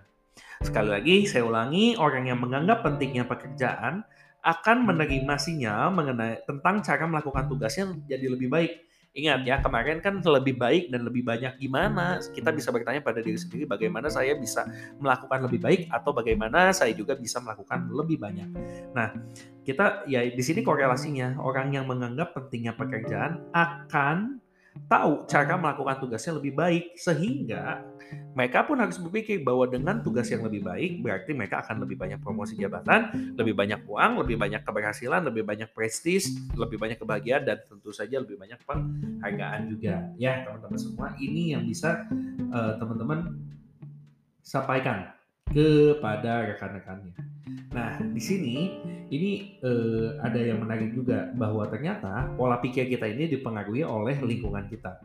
Sekali 0.62 0.90
lagi 0.94 1.16
saya 1.26 1.44
ulangi, 1.44 1.98
orang 1.98 2.30
yang 2.30 2.38
menganggap 2.38 2.86
pentingnya 2.86 3.26
pekerjaan 3.26 4.06
akan 4.44 4.78
menerima 4.86 5.36
sinyal 5.40 5.90
mengenai 5.96 6.44
tentang 6.46 6.86
cara 6.86 7.08
melakukan 7.10 7.50
tugasnya 7.50 7.96
jadi 8.06 8.28
lebih 8.30 8.52
baik 8.52 8.72
Ingat 9.14 9.46
ya, 9.46 9.62
kemarin 9.62 10.02
kan 10.02 10.18
lebih 10.26 10.58
baik 10.58 10.90
dan 10.90 11.06
lebih 11.06 11.22
banyak 11.22 11.62
gimana? 11.62 12.18
Kita 12.34 12.50
bisa 12.50 12.74
bertanya 12.74 12.98
pada 12.98 13.22
diri 13.22 13.38
sendiri 13.38 13.70
bagaimana 13.70 14.10
saya 14.10 14.34
bisa 14.34 14.66
melakukan 14.98 15.46
lebih 15.46 15.62
baik 15.62 15.82
atau 15.94 16.18
bagaimana 16.18 16.74
saya 16.74 16.98
juga 16.98 17.14
bisa 17.14 17.38
melakukan 17.38 17.94
lebih 17.94 18.18
banyak. 18.18 18.50
Nah, 18.98 19.14
kita 19.62 20.10
ya 20.10 20.26
di 20.26 20.44
sini 20.44 20.66
korelasinya. 20.66 21.38
Orang 21.46 21.78
yang 21.78 21.86
menganggap 21.86 22.34
pentingnya 22.34 22.74
pekerjaan 22.74 23.46
akan 23.54 24.43
tahu 24.90 25.26
cara 25.30 25.56
melakukan 25.58 26.02
tugasnya 26.02 26.38
lebih 26.38 26.54
baik 26.54 26.84
sehingga 26.98 27.82
mereka 28.34 28.66
pun 28.66 28.82
harus 28.82 28.98
berpikir 28.98 29.46
bahwa 29.46 29.70
dengan 29.70 30.02
tugas 30.02 30.26
yang 30.30 30.42
lebih 30.46 30.66
baik 30.66 31.02
berarti 31.06 31.32
mereka 31.34 31.62
akan 31.66 31.86
lebih 31.86 31.98
banyak 31.98 32.20
promosi 32.22 32.58
jabatan, 32.58 33.34
lebih 33.38 33.54
banyak 33.54 33.86
uang, 33.86 34.26
lebih 34.26 34.38
banyak 34.38 34.62
keberhasilan, 34.66 35.22
lebih 35.26 35.46
banyak 35.46 35.70
prestis, 35.74 36.34
lebih 36.58 36.82
banyak 36.82 36.98
kebahagiaan 36.98 37.46
dan 37.46 37.62
tentu 37.66 37.94
saja 37.94 38.22
lebih 38.22 38.38
banyak 38.38 38.58
penghargaan 38.66 39.62
juga. 39.70 40.10
Ya, 40.18 40.46
teman-teman 40.46 40.80
semua 40.82 41.08
ini 41.22 41.54
yang 41.54 41.66
bisa 41.66 42.06
uh, 42.50 42.74
teman-teman 42.82 43.38
sampaikan 44.42 45.14
kepada 45.50 46.54
rekan-rekannya. 46.54 47.33
Nah, 47.74 47.98
di 48.02 48.22
sini 48.22 48.56
ini 49.10 49.60
uh, 49.66 50.22
ada 50.22 50.38
yang 50.38 50.62
menarik 50.62 50.94
juga 50.94 51.30
bahwa 51.34 51.66
ternyata 51.70 52.30
pola 52.38 52.62
pikir 52.62 52.90
kita 52.90 53.10
ini 53.10 53.30
dipengaruhi 53.30 53.82
oleh 53.82 54.18
lingkungan 54.22 54.70
kita. 54.70 55.02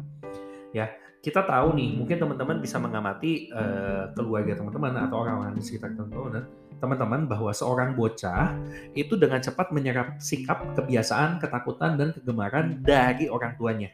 Ya, 0.76 0.92
kita 1.24 1.44
tahu 1.48 1.74
nih, 1.74 1.96
mungkin 1.96 2.20
teman-teman 2.20 2.60
bisa 2.60 2.76
mengamati 2.76 3.48
uh, 3.50 4.12
keluarga 4.12 4.56
teman-teman 4.56 4.94
atau 5.08 5.16
orang-orang 5.24 5.56
di 5.56 5.64
sekitar 5.64 5.96
teman-teman 5.96 6.44
teman-teman 6.78 7.26
bahwa 7.26 7.50
seorang 7.50 7.98
bocah 7.98 8.54
itu 8.94 9.18
dengan 9.18 9.42
cepat 9.42 9.74
menyerap 9.74 10.18
sikap, 10.22 10.62
kebiasaan, 10.78 11.42
ketakutan 11.42 11.98
dan 11.98 12.14
kegemaran 12.14 12.78
dari 12.80 13.26
orang 13.26 13.58
tuanya. 13.58 13.90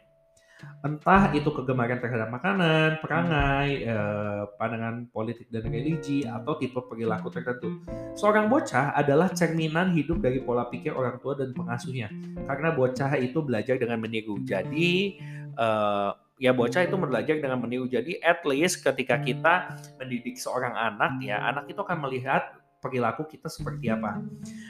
Entah 0.85 1.33
itu 1.33 1.49
kegemaran 1.49 1.97
terhadap 1.97 2.29
makanan, 2.29 3.01
perangai, 3.01 3.89
eh, 3.89 4.43
pandangan 4.61 5.09
politik 5.09 5.49
dan 5.49 5.65
religi, 5.67 6.29
atau 6.29 6.61
tipe 6.61 6.77
perilaku 6.77 7.33
tertentu. 7.33 7.81
Seorang 8.15 8.53
bocah 8.53 8.93
adalah 8.93 9.33
cerminan 9.33 9.97
hidup 9.97 10.21
dari 10.21 10.45
pola 10.45 10.69
pikir 10.69 10.93
orang 10.93 11.17
tua 11.25 11.35
dan 11.41 11.57
pengasuhnya. 11.57 12.13
Karena 12.45 12.77
bocah 12.77 13.17
itu 13.17 13.41
belajar 13.41 13.81
dengan 13.81 13.99
meniru. 14.01 14.37
Jadi, 14.45 15.17
eh, 15.57 16.11
ya 16.39 16.53
bocah 16.53 16.83
itu 16.85 16.97
belajar 16.99 17.35
dengan 17.39 17.59
meniru. 17.63 17.87
Jadi 17.89 18.19
at 18.21 18.43
least 18.45 18.83
ketika 18.83 19.19
kita 19.23 19.79
mendidik 19.97 20.37
seorang 20.37 20.75
anak 20.75 21.23
ya, 21.23 21.41
anak 21.49 21.71
itu 21.71 21.81
akan 21.81 21.99
melihat 22.05 22.61
perilaku 22.85 23.25
kita 23.25 23.49
seperti 23.49 23.89
apa. 23.89 24.21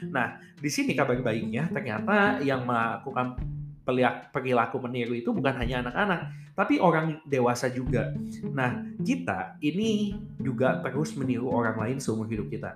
Nah, 0.07 0.39
di 0.55 0.71
sini 0.71 0.95
kabar 0.95 1.19
baiknya 1.19 1.67
ternyata 1.67 2.39
yang 2.39 2.63
melakukan 2.63 3.35
perilaku 4.33 4.81
meniru 4.81 5.13
itu 5.13 5.29
bukan 5.29 5.55
hanya 5.61 5.85
anak-anak, 5.85 6.33
tapi 6.57 6.81
orang 6.81 7.21
dewasa 7.23 7.69
juga. 7.69 8.11
Nah, 8.49 8.81
kita 9.05 9.61
ini 9.61 10.17
juga 10.41 10.81
terus 10.81 11.13
meniru 11.13 11.53
orang 11.53 11.77
lain 11.77 11.97
seumur 12.01 12.25
hidup 12.25 12.49
kita 12.49 12.75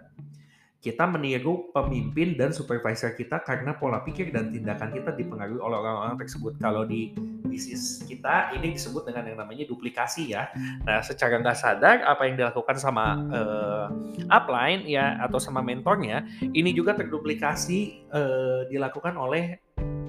kita 0.79 1.03
meniru 1.03 1.67
pemimpin 1.75 2.39
dan 2.39 2.55
supervisor 2.55 3.11
kita 3.11 3.43
karena 3.43 3.75
pola 3.75 3.99
pikir 3.99 4.31
dan 4.31 4.47
tindakan 4.47 4.95
kita 4.95 5.11
dipengaruhi 5.11 5.59
oleh 5.59 5.75
orang-orang 5.75 6.15
tersebut. 6.15 6.55
Kalau 6.55 6.87
di 6.87 7.11
bisnis 7.43 7.99
kita 8.07 8.55
ini 8.55 8.71
disebut 8.79 9.03
dengan 9.03 9.27
yang 9.27 9.43
namanya 9.43 9.67
duplikasi 9.67 10.31
ya. 10.31 10.47
Nah, 10.87 11.03
secara 11.03 11.35
nggak 11.43 11.59
sadar 11.59 11.99
apa 12.07 12.23
yang 12.31 12.39
dilakukan 12.39 12.79
sama 12.79 13.19
uh, 13.27 13.91
upline 14.31 14.87
ya 14.87 15.19
atau 15.19 15.35
sama 15.35 15.59
mentornya 15.59 16.23
ini 16.55 16.71
juga 16.71 16.95
terduplikasi 16.95 18.07
uh, 18.15 18.63
dilakukan 18.71 19.19
oleh 19.19 19.59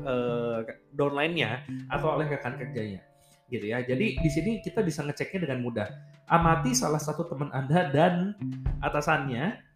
uh, 0.05 0.65
downline-nya 0.95 1.65
atau 1.89 2.17
oleh 2.19 2.27
rekan 2.29 2.57
kerjanya 2.57 3.01
gitu 3.51 3.67
ya. 3.67 3.83
Jadi 3.83 4.23
di 4.23 4.31
sini 4.31 4.63
kita 4.63 4.81
bisa 4.81 5.03
ngeceknya 5.03 5.51
dengan 5.51 5.61
mudah. 5.67 5.89
Amati 6.31 6.71
salah 6.73 7.03
satu 7.03 7.27
teman 7.27 7.51
Anda 7.51 7.91
dan 7.91 8.39
atasannya 8.79 9.70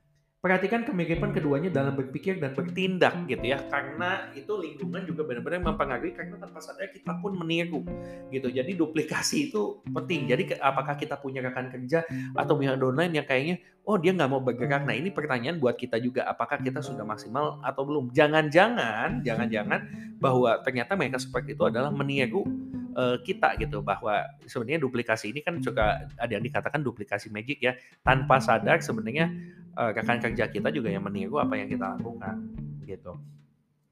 perhatikan 0.45 0.85
kemiripan 0.85 1.33
keduanya 1.33 1.73
dalam 1.73 1.97
berpikir 1.97 2.37
dan 2.37 2.53
bertindak 2.53 3.17
gitu 3.25 3.41
ya. 3.49 3.65
Karena 3.73 4.29
itu 4.37 4.53
lingkungan 4.53 5.09
juga 5.09 5.25
benar-benar 5.25 5.73
mempengaruhi 5.73 6.13
karena 6.13 6.37
tanpa 6.37 6.61
sadar 6.61 6.93
kita 6.93 7.17
pun 7.25 7.33
meniru 7.33 7.81
gitu. 8.29 8.53
Jadi 8.53 8.77
duplikasi 8.77 9.49
itu 9.49 9.81
penting. 9.89 10.29
Jadi 10.29 10.61
apakah 10.61 11.01
kita 11.01 11.17
punya 11.17 11.41
rekan 11.41 11.73
kerja 11.73 12.05
atau 12.37 12.61
pihak 12.61 12.77
online 12.77 13.17
yang 13.17 13.25
kayaknya 13.25 13.57
oh 13.89 13.97
dia 13.97 14.13
nggak 14.13 14.29
mau 14.29 14.45
bergerak. 14.45 14.85
Nah 14.85 14.93
ini 14.93 15.09
pertanyaan 15.09 15.57
buat 15.57 15.81
kita 15.81 15.97
juga. 15.97 16.29
Apakah 16.29 16.61
kita 16.61 16.85
sudah 16.85 17.09
maksimal 17.09 17.65
atau 17.65 17.89
belum? 17.89 18.13
Jangan-jangan 18.13 19.25
jangan-jangan 19.25 19.81
bahwa 20.21 20.61
ternyata 20.61 20.93
mereka 20.93 21.25
seperti 21.25 21.57
itu 21.57 21.65
adalah 21.65 21.89
meniru 21.89 22.45
uh, 22.93 23.17
kita 23.25 23.57
gitu. 23.65 23.81
Bahwa 23.81 24.29
sebenarnya 24.45 24.85
duplikasi 24.85 25.33
ini 25.33 25.41
kan 25.41 25.57
juga 25.65 26.05
ada 26.21 26.33
yang 26.37 26.45
dikatakan 26.45 26.85
duplikasi 26.85 27.33
magic 27.33 27.65
ya. 27.65 27.73
Tanpa 28.05 28.45
sadar 28.45 28.85
sebenarnya 28.85 29.33
uh, 29.75 29.91
rekan 29.93 30.19
kerja 30.23 30.49
kita 30.49 30.71
juga 30.71 30.89
yang 30.91 31.05
meniru 31.05 31.39
apa 31.43 31.59
yang 31.59 31.69
kita 31.69 31.99
lakukan 31.99 32.41
gitu. 32.87 33.19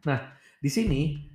Nah 0.07 0.35
di 0.63 0.71
sini 0.71 1.33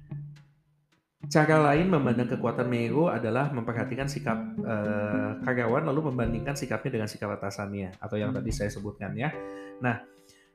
Cara 1.28 1.60
lain 1.60 1.92
memandang 1.92 2.32
kekuatan 2.32 2.72
Mego 2.72 3.12
adalah 3.12 3.52
memperhatikan 3.52 4.08
sikap 4.08 4.38
uh, 4.64 5.36
karyawan 5.44 5.84
lalu 5.84 6.14
membandingkan 6.14 6.56
sikapnya 6.56 6.96
dengan 7.02 7.10
sikap 7.12 7.36
atasannya 7.36 8.00
atau 8.00 8.16
yang 8.16 8.32
tadi 8.32 8.48
saya 8.48 8.72
sebutkan 8.72 9.12
ya. 9.12 9.36
Nah, 9.84 10.00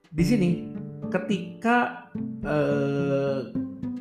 di 0.08 0.24
sini 0.24 0.48
ketika 1.12 2.08
uh, 2.46 3.52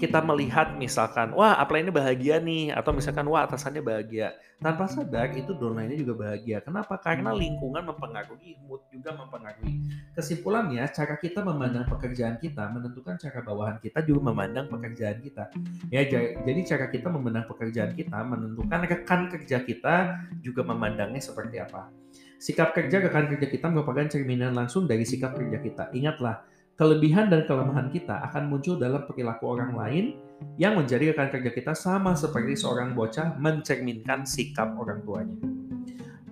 kita 0.01 0.17
melihat 0.25 0.74
misalkan 0.81 1.29
wah 1.38 1.53
upline 1.62 1.86
ini 1.86 1.93
bahagia 1.93 2.41
nih 2.41 2.74
atau 2.74 2.89
misalkan 2.89 3.29
wah 3.29 3.46
atasannya 3.46 3.86
bahagia. 3.86 4.34
Tanpa 4.58 4.89
sadar 4.89 5.34
itu 5.34 5.53
downline-nya 5.58 5.98
juga 6.01 6.13
bahagia. 6.25 6.62
Kenapa? 6.62 6.98
Karena 6.98 7.34
lingkungan 7.34 7.81
mempengaruhi 7.81 8.58
mood 8.65 8.81
juga 8.89 9.13
mempengaruhi. 9.13 9.89
Kesimpulannya 10.17 10.86
cara 10.89 11.17
kita 11.22 11.46
memandang 11.46 11.86
pekerjaan 11.86 12.41
kita 12.41 12.70
menentukan 12.74 13.17
cara 13.22 13.46
bawahan 13.46 13.77
kita 13.77 14.01
juga 14.01 14.34
memandang 14.34 14.65
pekerjaan 14.70 15.22
kita. 15.22 15.53
Ya 15.93 16.01
jadi 16.41 16.62
cara 16.65 16.89
kita 16.89 17.13
memandang 17.13 17.46
pekerjaan 17.46 17.93
kita 17.93 18.17
menentukan 18.25 18.81
rekan 18.89 19.22
kerja 19.29 19.62
kita 19.62 19.96
juga 20.41 20.62
memandangnya 20.65 21.22
seperti 21.22 21.62
apa. 21.62 21.93
Sikap 22.41 22.74
kerja 22.74 23.05
rekan 23.05 23.29
kerja 23.29 23.46
kita 23.46 23.70
merupakan 23.70 24.10
cerminan 24.10 24.58
langsung 24.58 24.89
dari 24.89 25.05
sikap 25.05 25.38
kerja 25.38 25.62
kita. 25.62 25.93
Ingatlah 25.93 26.41
kelebihan 26.81 27.29
dan 27.29 27.45
kelemahan 27.45 27.93
kita 27.93 28.25
akan 28.25 28.50
muncul 28.50 28.73
dalam 28.73 29.05
perilaku 29.05 29.53
orang 29.53 29.77
lain 29.77 30.17
yang 30.57 30.73
menjadi 30.73 31.13
rekan 31.13 31.29
kerja 31.29 31.53
kita 31.53 31.77
sama 31.77 32.17
seperti 32.17 32.57
seorang 32.57 32.97
bocah 32.97 33.38
mencerminkan 33.38 34.25
sikap 34.25 34.73
orang 34.73 35.05
tuanya. 35.05 35.38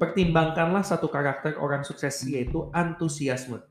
Pertimbangkanlah 0.02 0.82
satu 0.82 1.06
karakter 1.06 1.54
orang 1.62 1.86
sukses 1.86 2.26
yaitu 2.26 2.66
antusiasme. 2.74 3.62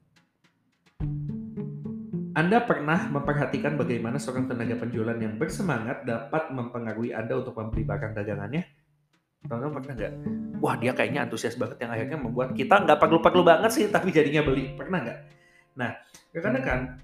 Anda 2.38 2.62
pernah 2.62 3.10
memperhatikan 3.10 3.74
bagaimana 3.74 4.22
seorang 4.22 4.46
tenaga 4.46 4.78
penjualan 4.78 5.18
yang 5.18 5.34
bersemangat 5.34 6.06
dapat 6.06 6.54
mempengaruhi 6.54 7.10
Anda 7.10 7.42
untuk 7.42 7.58
membeli 7.58 7.82
barang 7.90 8.14
dagangannya? 8.14 8.62
Teman-teman 9.42 9.82
pernah 9.82 9.94
nggak? 9.98 10.12
Wah 10.62 10.78
dia 10.78 10.94
kayaknya 10.94 11.26
antusias 11.26 11.58
banget 11.58 11.82
yang 11.82 11.90
akhirnya 11.90 12.18
membuat 12.22 12.54
kita 12.54 12.86
nggak 12.86 13.02
perlu-perlu 13.02 13.42
banget 13.42 13.70
sih 13.74 13.90
tapi 13.90 14.14
jadinya 14.14 14.46
beli. 14.46 14.78
Pernah 14.78 15.02
nggak? 15.02 15.37
Nah, 15.78 15.94
rekan-rekan, 16.34 16.98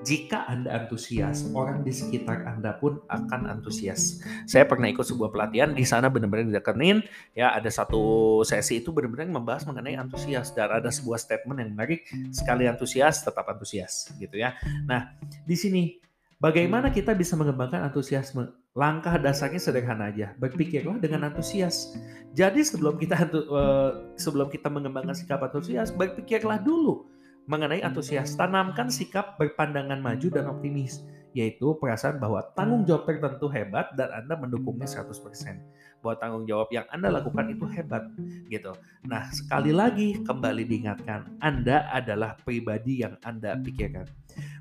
jika 0.00 0.48
Anda 0.48 0.72
antusias, 0.80 1.44
orang 1.52 1.84
di 1.84 1.92
sekitar 1.92 2.48
Anda 2.48 2.80
pun 2.80 3.04
akan 3.12 3.44
antusias. 3.52 4.24
Saya 4.48 4.64
pernah 4.64 4.88
ikut 4.88 5.04
sebuah 5.04 5.28
pelatihan 5.28 5.76
di 5.76 5.84
sana 5.84 6.08
benar-benar 6.08 6.48
dideketin, 6.48 7.04
ya 7.36 7.52
ada 7.52 7.68
satu 7.68 8.40
sesi 8.40 8.80
itu 8.80 8.88
benar-benar 8.96 9.28
membahas 9.28 9.68
mengenai 9.68 10.00
antusias 10.00 10.56
dan 10.56 10.72
ada 10.72 10.88
sebuah 10.88 11.20
statement 11.20 11.60
yang 11.60 11.70
menarik, 11.76 12.08
sekali 12.32 12.64
antusias 12.64 13.20
tetap 13.20 13.44
antusias 13.52 14.08
gitu 14.16 14.40
ya. 14.40 14.56
Nah, 14.88 15.12
di 15.44 15.52
sini 15.52 16.00
bagaimana 16.40 16.88
kita 16.88 17.12
bisa 17.12 17.36
mengembangkan 17.36 17.84
antusiasme? 17.84 18.56
Langkah 18.70 19.18
dasarnya 19.18 19.58
sederhana 19.58 20.14
aja, 20.14 20.30
berpikirlah 20.38 21.02
dengan 21.02 21.26
antusias. 21.26 21.90
Jadi 22.38 22.62
sebelum 22.62 23.02
kita 23.02 23.26
uh, 23.26 24.14
sebelum 24.14 24.46
kita 24.46 24.70
mengembangkan 24.70 25.12
sikap 25.12 25.42
antusias, 25.42 25.90
berpikirlah 25.90 26.62
dulu 26.62 27.09
mengenai 27.50 27.82
antusias. 27.82 28.38
Tanamkan 28.38 28.86
sikap 28.86 29.34
berpandangan 29.34 29.98
maju 29.98 30.30
dan 30.30 30.46
optimis, 30.46 31.02
yaitu 31.34 31.74
perasaan 31.82 32.22
bahwa 32.22 32.46
tanggung 32.54 32.86
jawab 32.86 33.10
tertentu 33.10 33.50
hebat 33.50 33.90
dan 33.98 34.14
Anda 34.14 34.38
mendukungnya 34.38 34.86
100%. 34.86 35.58
Bahwa 35.98 36.14
tanggung 36.22 36.46
jawab 36.46 36.70
yang 36.70 36.86
Anda 36.94 37.10
lakukan 37.10 37.50
itu 37.50 37.66
hebat 37.74 38.06
gitu. 38.46 38.70
Nah, 39.02 39.26
sekali 39.34 39.74
lagi 39.74 40.22
kembali 40.22 40.62
diingatkan, 40.62 41.42
Anda 41.42 41.90
adalah 41.90 42.38
pribadi 42.38 43.02
yang 43.02 43.18
Anda 43.26 43.58
pikirkan. 43.58 44.06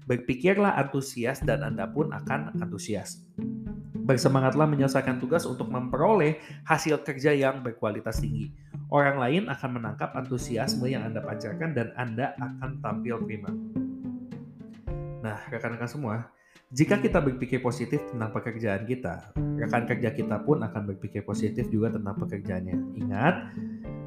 Berpikirlah 0.06 0.76
antusias 0.80 1.44
dan 1.44 1.62
Anda 1.62 1.90
pun 1.90 2.12
akan 2.12 2.58
antusias. 2.60 3.24
Bersemangatlah 3.94 4.66
menyelesaikan 4.66 5.22
tugas 5.22 5.46
untuk 5.46 5.70
memperoleh 5.70 6.42
hasil 6.66 7.06
kerja 7.06 7.30
yang 7.36 7.62
berkualitas 7.62 8.18
tinggi 8.24 8.50
Orang 8.90 9.22
lain 9.22 9.46
akan 9.46 9.78
menangkap 9.78 10.18
antusiasme 10.18 10.90
yang 10.90 11.06
Anda 11.06 11.22
pancarkan 11.22 11.78
dan 11.78 11.94
Anda 11.94 12.34
akan 12.42 12.82
tampil 12.82 13.22
prima. 13.22 13.54
Nah, 15.22 15.38
rekan-rekan 15.54 15.86
semua, 15.86 16.34
jika 16.74 16.98
kita 16.98 17.22
berpikir 17.22 17.62
positif 17.62 18.02
tentang 18.10 18.34
pekerjaan 18.34 18.90
kita, 18.90 19.30
rekan 19.62 19.86
kerja 19.86 20.10
kita 20.10 20.42
pun 20.42 20.66
akan 20.66 20.90
berpikir 20.90 21.22
positif 21.22 21.70
juga 21.70 21.94
tentang 21.94 22.18
pekerjaannya. 22.18 22.98
Ingat, 22.98 23.36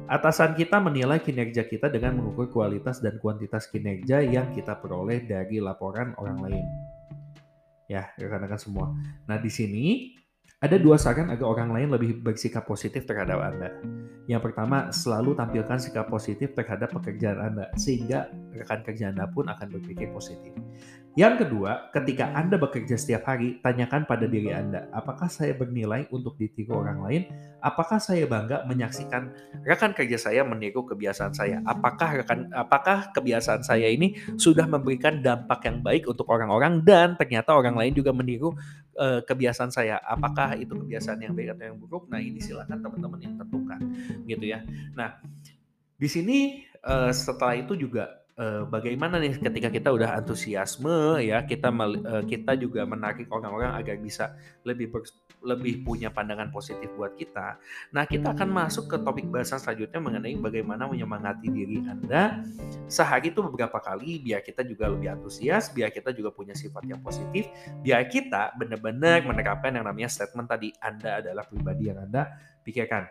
atasan 0.07 0.55
kita 0.57 0.79
menilai 0.83 1.19
kinerja 1.23 1.63
kita 1.67 1.87
dengan 1.87 2.19
mengukur 2.19 2.51
kualitas 2.51 2.99
dan 2.99 3.19
kuantitas 3.19 3.67
kinerja 3.71 4.23
yang 4.23 4.51
kita 4.51 4.79
peroleh 4.79 5.23
dari 5.23 5.63
laporan 5.63 6.15
orang 6.19 6.37
lain. 6.43 6.65
Ya, 7.91 8.09
rekan-rekan 8.15 8.59
semua. 8.59 8.95
Nah, 9.27 9.37
di 9.37 9.51
sini 9.51 10.15
ada 10.63 10.79
dua 10.79 10.95
saran 10.95 11.27
agar 11.27 11.43
orang 11.43 11.75
lain 11.75 11.89
lebih 11.91 12.23
bersikap 12.23 12.63
positif 12.63 13.03
terhadap 13.03 13.35
Anda. 13.43 13.75
Yang 14.31 14.47
pertama, 14.47 14.87
selalu 14.95 15.35
tampilkan 15.35 15.75
sikap 15.75 16.07
positif 16.07 16.55
terhadap 16.55 16.95
pekerjaan 16.95 17.43
Anda, 17.43 17.67
sehingga 17.75 18.31
rekan 18.55 18.79
kerja 18.87 19.11
Anda 19.11 19.27
pun 19.27 19.51
akan 19.51 19.67
berpikir 19.75 20.15
positif. 20.15 20.55
Yang 21.13 21.45
kedua, 21.45 21.93
ketika 21.93 22.33
Anda 22.33 22.57
bekerja 22.57 22.97
setiap 22.97 23.29
hari, 23.29 23.61
tanyakan 23.61 24.09
pada 24.09 24.25
diri 24.25 24.49
Anda, 24.49 24.89
apakah 24.89 25.29
saya 25.29 25.53
bernilai 25.53 26.09
untuk 26.09 26.33
ditiru 26.41 26.81
orang 26.81 27.05
lain? 27.05 27.21
Apakah 27.61 28.01
saya 28.01 28.25
bangga 28.25 28.65
menyaksikan 28.65 29.29
rekan 29.61 29.93
kerja 29.93 30.17
saya 30.17 30.41
meniru 30.41 30.81
kebiasaan 30.89 31.37
saya? 31.37 31.61
Apakah 31.69 32.17
rekan 32.17 32.49
apakah 32.49 33.13
kebiasaan 33.13 33.61
saya 33.61 33.93
ini 33.93 34.17
sudah 34.41 34.65
memberikan 34.65 35.21
dampak 35.21 35.69
yang 35.69 35.85
baik 35.85 36.09
untuk 36.09 36.25
orang-orang 36.33 36.81
dan 36.81 37.13
ternyata 37.13 37.53
orang 37.53 37.77
lain 37.77 37.93
juga 37.93 38.09
meniru 38.09 38.57
uh, 38.97 39.21
kebiasaan 39.21 39.69
saya? 39.69 40.01
Apakah 40.01 40.57
itu 40.57 40.73
kebiasaan 40.73 41.21
yang 41.21 41.37
baik 41.37 41.53
atau 41.53 41.69
yang 41.69 41.77
buruk? 41.77 42.09
Nah, 42.09 42.17
ini 42.25 42.41
silakan 42.41 42.81
teman-teman 42.81 43.21
yang 43.21 43.37
tentukan 43.37 43.79
gitu 44.25 44.49
ya. 44.49 44.65
Nah, 44.97 45.21
di 45.93 46.09
sini 46.09 46.65
uh, 46.81 47.13
setelah 47.13 47.53
itu 47.53 47.77
juga 47.77 48.22
uh, 48.37 48.63
bagaimana 48.65 49.21
nih 49.21 49.37
ketika 49.37 49.69
kita 49.69 49.89
udah 49.93 50.17
antusiasme 50.17 51.21
ya 51.21 51.41
kita 51.45 51.69
uh, 51.69 52.23
kita 52.25 52.57
juga 52.57 52.85
menarik 52.85 53.29
orang-orang 53.29 53.77
agar 53.77 53.95
bisa 54.01 54.33
lebih 54.65 54.89
ber, 54.89 55.03
lebih 55.43 55.83
punya 55.83 56.07
pandangan 56.09 56.49
positif 56.49 56.87
buat 56.95 57.13
kita. 57.19 57.59
Nah, 57.91 58.07
kita 58.07 58.31
akan 58.31 58.49
masuk 58.49 58.87
ke 58.87 58.97
topik 59.03 59.27
bahasan 59.27 59.59
selanjutnya 59.59 59.99
mengenai 59.99 60.39
bagaimana 60.39 60.87
menyemangati 60.87 61.51
diri 61.51 61.83
Anda 61.83 62.41
sehari 62.87 63.35
itu 63.35 63.43
beberapa 63.43 63.77
kali 63.83 64.23
biar 64.23 64.39
kita 64.39 64.63
juga 64.63 64.87
lebih 64.87 65.11
antusias, 65.11 65.69
biar 65.75 65.91
kita 65.91 66.15
juga 66.15 66.31
punya 66.31 66.55
sifat 66.55 66.87
yang 66.87 67.03
positif, 67.03 67.51
biar 67.83 68.07
kita 68.07 68.55
benar-benar 68.55 69.27
menerapkan 69.27 69.75
yang 69.75 69.83
namanya 69.83 70.07
statement 70.07 70.47
tadi 70.47 70.71
Anda 70.79 71.19
adalah 71.19 71.43
pribadi 71.43 71.91
yang 71.91 71.99
Anda 71.99 72.31
pikirkan. 72.63 73.03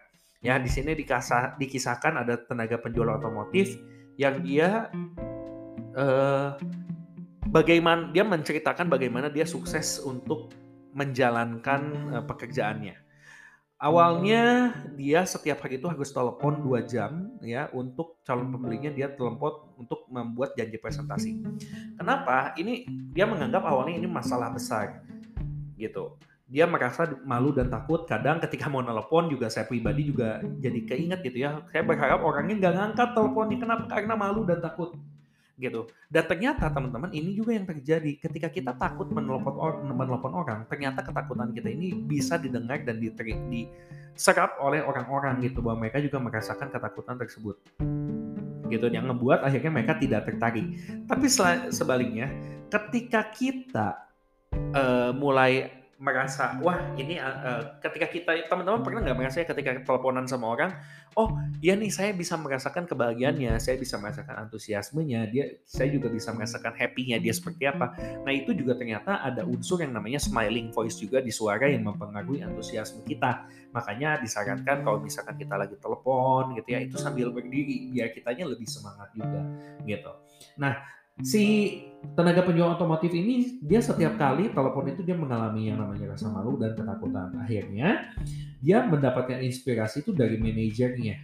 Ya, 0.42 0.58
di 0.58 0.66
sini 0.66 0.98
dikisahkan 0.98 2.18
ada 2.18 2.34
tenaga 2.34 2.74
penjual 2.82 3.06
otomotif 3.14 3.78
yang 4.20 4.44
dia 4.44 4.92
uh, 5.96 6.56
bagaimana 7.48 8.12
dia 8.12 8.24
menceritakan 8.24 8.88
bagaimana 8.88 9.32
dia 9.32 9.48
sukses 9.48 10.00
untuk 10.02 10.52
menjalankan 10.92 11.80
uh, 12.12 12.24
pekerjaannya. 12.24 13.00
Awalnya 13.82 14.70
dia 14.94 15.26
setiap 15.26 15.66
hari 15.66 15.82
itu 15.82 15.90
harus 15.90 16.14
telepon 16.14 16.62
dua 16.62 16.86
jam 16.86 17.34
ya 17.42 17.66
untuk 17.74 18.22
calon 18.22 18.54
pembelinya 18.54 18.94
dia 18.94 19.10
telepon 19.10 19.74
untuk 19.74 20.06
membuat 20.06 20.54
janji 20.54 20.78
presentasi. 20.78 21.42
Kenapa? 21.98 22.54
Ini 22.54 22.86
dia 23.10 23.26
menganggap 23.26 23.66
awalnya 23.66 23.98
ini 23.98 24.06
masalah 24.06 24.54
besar 24.54 25.02
gitu 25.74 26.14
dia 26.52 26.68
merasa 26.68 27.08
malu 27.24 27.56
dan 27.56 27.72
takut. 27.72 28.04
Kadang 28.04 28.36
ketika 28.44 28.68
mau 28.68 28.84
nelpon 28.84 29.32
juga 29.32 29.48
saya 29.48 29.64
pribadi 29.64 30.12
juga 30.12 30.44
jadi 30.60 30.84
keinget 30.84 31.24
gitu 31.24 31.48
ya. 31.48 31.64
Saya 31.72 31.80
berharap 31.80 32.20
orangnya 32.20 32.60
nggak 32.60 32.74
ngangkat 32.76 33.08
teleponnya. 33.16 33.56
Kenapa? 33.56 33.84
Karena 33.88 34.14
malu 34.20 34.44
dan 34.44 34.60
takut 34.60 34.92
gitu. 35.56 35.88
Dan 36.12 36.28
ternyata 36.28 36.68
teman-teman 36.68 37.08
ini 37.14 37.32
juga 37.32 37.56
yang 37.56 37.64
terjadi 37.64 38.18
ketika 38.20 38.48
kita 38.52 38.72
takut 38.76 39.08
menelpon 39.08 39.56
orang, 39.56 39.80
menelpon 39.94 40.32
orang, 40.34 40.60
ternyata 40.66 41.00
ketakutan 41.06 41.54
kita 41.54 41.68
ini 41.70 41.94
bisa 41.94 42.36
didengar 42.36 42.82
dan 42.82 42.98
diterik, 42.98 43.38
diserap 43.46 44.58
oleh 44.58 44.82
orang-orang 44.82 45.38
gitu 45.40 45.62
bahwa 45.62 45.86
mereka 45.86 46.02
juga 46.02 46.18
merasakan 46.18 46.68
ketakutan 46.68 47.16
tersebut. 47.16 47.56
Gitu 48.68 48.86
yang 48.90 49.08
ngebuat 49.08 49.44
akhirnya 49.44 49.70
mereka 49.70 49.94
tidak 50.00 50.26
tertarik. 50.26 50.66
Tapi 51.06 51.26
sebaliknya, 51.70 52.32
ketika 52.72 53.28
kita 53.30 53.88
uh, 54.74 55.12
mulai 55.14 55.81
merasa 56.02 56.58
wah 56.58 56.82
ini 56.98 57.14
uh, 57.22 57.78
ketika 57.78 58.10
kita 58.10 58.30
teman-teman 58.50 58.82
pernah 58.82 59.00
nggak 59.06 59.18
merasa 59.22 59.38
ya 59.38 59.46
ketika 59.46 59.86
teleponan 59.86 60.26
sama 60.26 60.50
orang 60.50 60.74
oh 61.14 61.38
ya 61.62 61.78
nih 61.78 61.94
saya 61.94 62.10
bisa 62.10 62.34
merasakan 62.34 62.90
kebahagiaannya 62.90 63.54
saya 63.62 63.78
bisa 63.78 64.02
merasakan 64.02 64.34
antusiasmenya 64.42 65.30
dia 65.30 65.62
saya 65.62 65.94
juga 65.94 66.10
bisa 66.10 66.34
merasakan 66.34 66.74
happy-nya 66.74 67.22
dia 67.22 67.30
seperti 67.30 67.70
apa. 67.70 67.94
Nah 68.26 68.34
itu 68.34 68.50
juga 68.50 68.74
ternyata 68.74 69.22
ada 69.22 69.46
unsur 69.46 69.78
yang 69.78 69.94
namanya 69.94 70.18
smiling 70.18 70.74
voice 70.74 70.98
juga 70.98 71.22
di 71.22 71.30
suara 71.30 71.70
yang 71.70 71.86
mempengaruhi 71.86 72.42
antusiasme 72.42 73.06
kita. 73.06 73.46
Makanya 73.70 74.18
disarankan 74.18 74.82
kalau 74.82 74.98
misalkan 74.98 75.38
kita 75.38 75.54
lagi 75.54 75.78
telepon 75.78 76.58
gitu 76.58 76.68
ya 76.74 76.82
itu 76.82 76.98
sambil 76.98 77.30
berdiri 77.30 77.94
biar 77.94 78.10
kitanya 78.10 78.50
lebih 78.50 78.66
semangat 78.66 79.14
juga 79.14 79.40
gitu. 79.86 80.12
Nah 80.58 81.01
si 81.22 81.78
tenaga 82.18 82.42
penjual 82.42 82.74
otomotif 82.74 83.14
ini 83.14 83.62
dia 83.62 83.78
setiap 83.78 84.18
kali 84.18 84.50
telepon 84.50 84.90
itu 84.90 85.06
dia 85.06 85.14
mengalami 85.14 85.70
yang 85.70 85.78
namanya 85.78 86.18
rasa 86.18 86.28
malu 86.28 86.58
dan 86.58 86.74
ketakutan. 86.74 87.30
Akhirnya 87.38 88.10
dia 88.58 88.82
mendapatkan 88.84 89.38
inspirasi 89.42 90.02
itu 90.02 90.10
dari 90.10 90.36
manajernya 90.38 91.16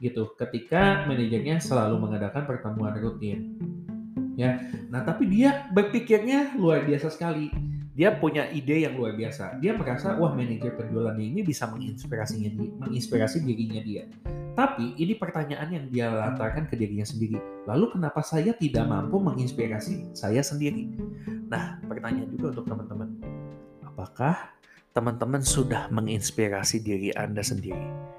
gitu. 0.00 0.32
Ketika 0.36 1.04
manajernya 1.08 1.60
selalu 1.60 2.00
mengadakan 2.00 2.44
pertemuan 2.44 2.96
rutin. 2.96 3.56
Ya. 4.36 4.60
Nah, 4.92 5.00
tapi 5.00 5.24
dia 5.32 5.64
berpikirnya 5.72 6.56
luar 6.60 6.84
biasa 6.84 7.08
sekali. 7.08 7.48
Dia 7.96 8.12
punya 8.12 8.44
ide 8.52 8.84
yang 8.84 9.00
luar 9.00 9.16
biasa. 9.16 9.56
Dia 9.56 9.72
merasa 9.72 10.12
wah 10.20 10.36
manajer 10.36 10.76
penjualannya 10.76 11.32
ini 11.32 11.40
bisa 11.40 11.64
menginspirasinya 11.64 12.52
menginspirasi 12.84 13.40
dirinya 13.40 13.80
dia. 13.80 14.04
Tapi 14.52 15.00
ini 15.00 15.16
pertanyaan 15.16 15.64
yang 15.72 15.88
dia 15.88 16.12
lantarkan 16.12 16.68
ke 16.68 16.76
dirinya 16.76 17.08
sendiri. 17.08 17.40
Lalu 17.64 17.96
kenapa 17.96 18.20
saya 18.20 18.52
tidak 18.52 18.84
mampu 18.84 19.16
menginspirasi 19.16 20.12
saya 20.12 20.44
sendiri? 20.44 20.92
Nah, 21.48 21.80
pertanyaan 21.88 22.28
juga 22.36 22.52
untuk 22.52 22.68
teman-teman. 22.68 23.08
Apakah 23.88 24.52
teman-teman 24.92 25.40
sudah 25.40 25.88
menginspirasi 25.88 26.84
diri 26.84 27.16
Anda 27.16 27.40
sendiri? 27.40 28.12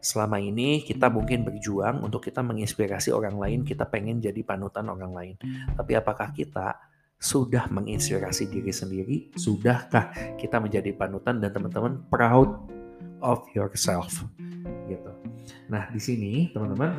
Selama 0.00 0.40
ini 0.40 0.80
kita 0.80 1.12
mungkin 1.12 1.44
berjuang 1.44 2.00
untuk 2.00 2.24
kita 2.24 2.40
menginspirasi 2.40 3.12
orang 3.12 3.36
lain, 3.36 3.68
kita 3.68 3.84
pengen 3.84 4.16
jadi 4.16 4.40
panutan 4.40 4.88
orang 4.88 5.12
lain. 5.12 5.36
Tapi 5.76 5.92
apakah 5.92 6.32
kita 6.32 6.88
sudah 7.20 7.68
menginspirasi 7.68 8.48
diri 8.48 8.72
sendiri? 8.72 9.16
Sudahkah 9.36 10.36
kita 10.40 10.56
menjadi 10.56 10.96
panutan 10.96 11.38
dan 11.38 11.52
teman-teman 11.52 12.00
proud 12.08 12.48
of 13.20 13.44
yourself? 13.52 14.24
Gitu. 14.88 15.12
Nah, 15.68 15.86
di 15.92 16.00
sini 16.00 16.32
teman-teman 16.50 16.90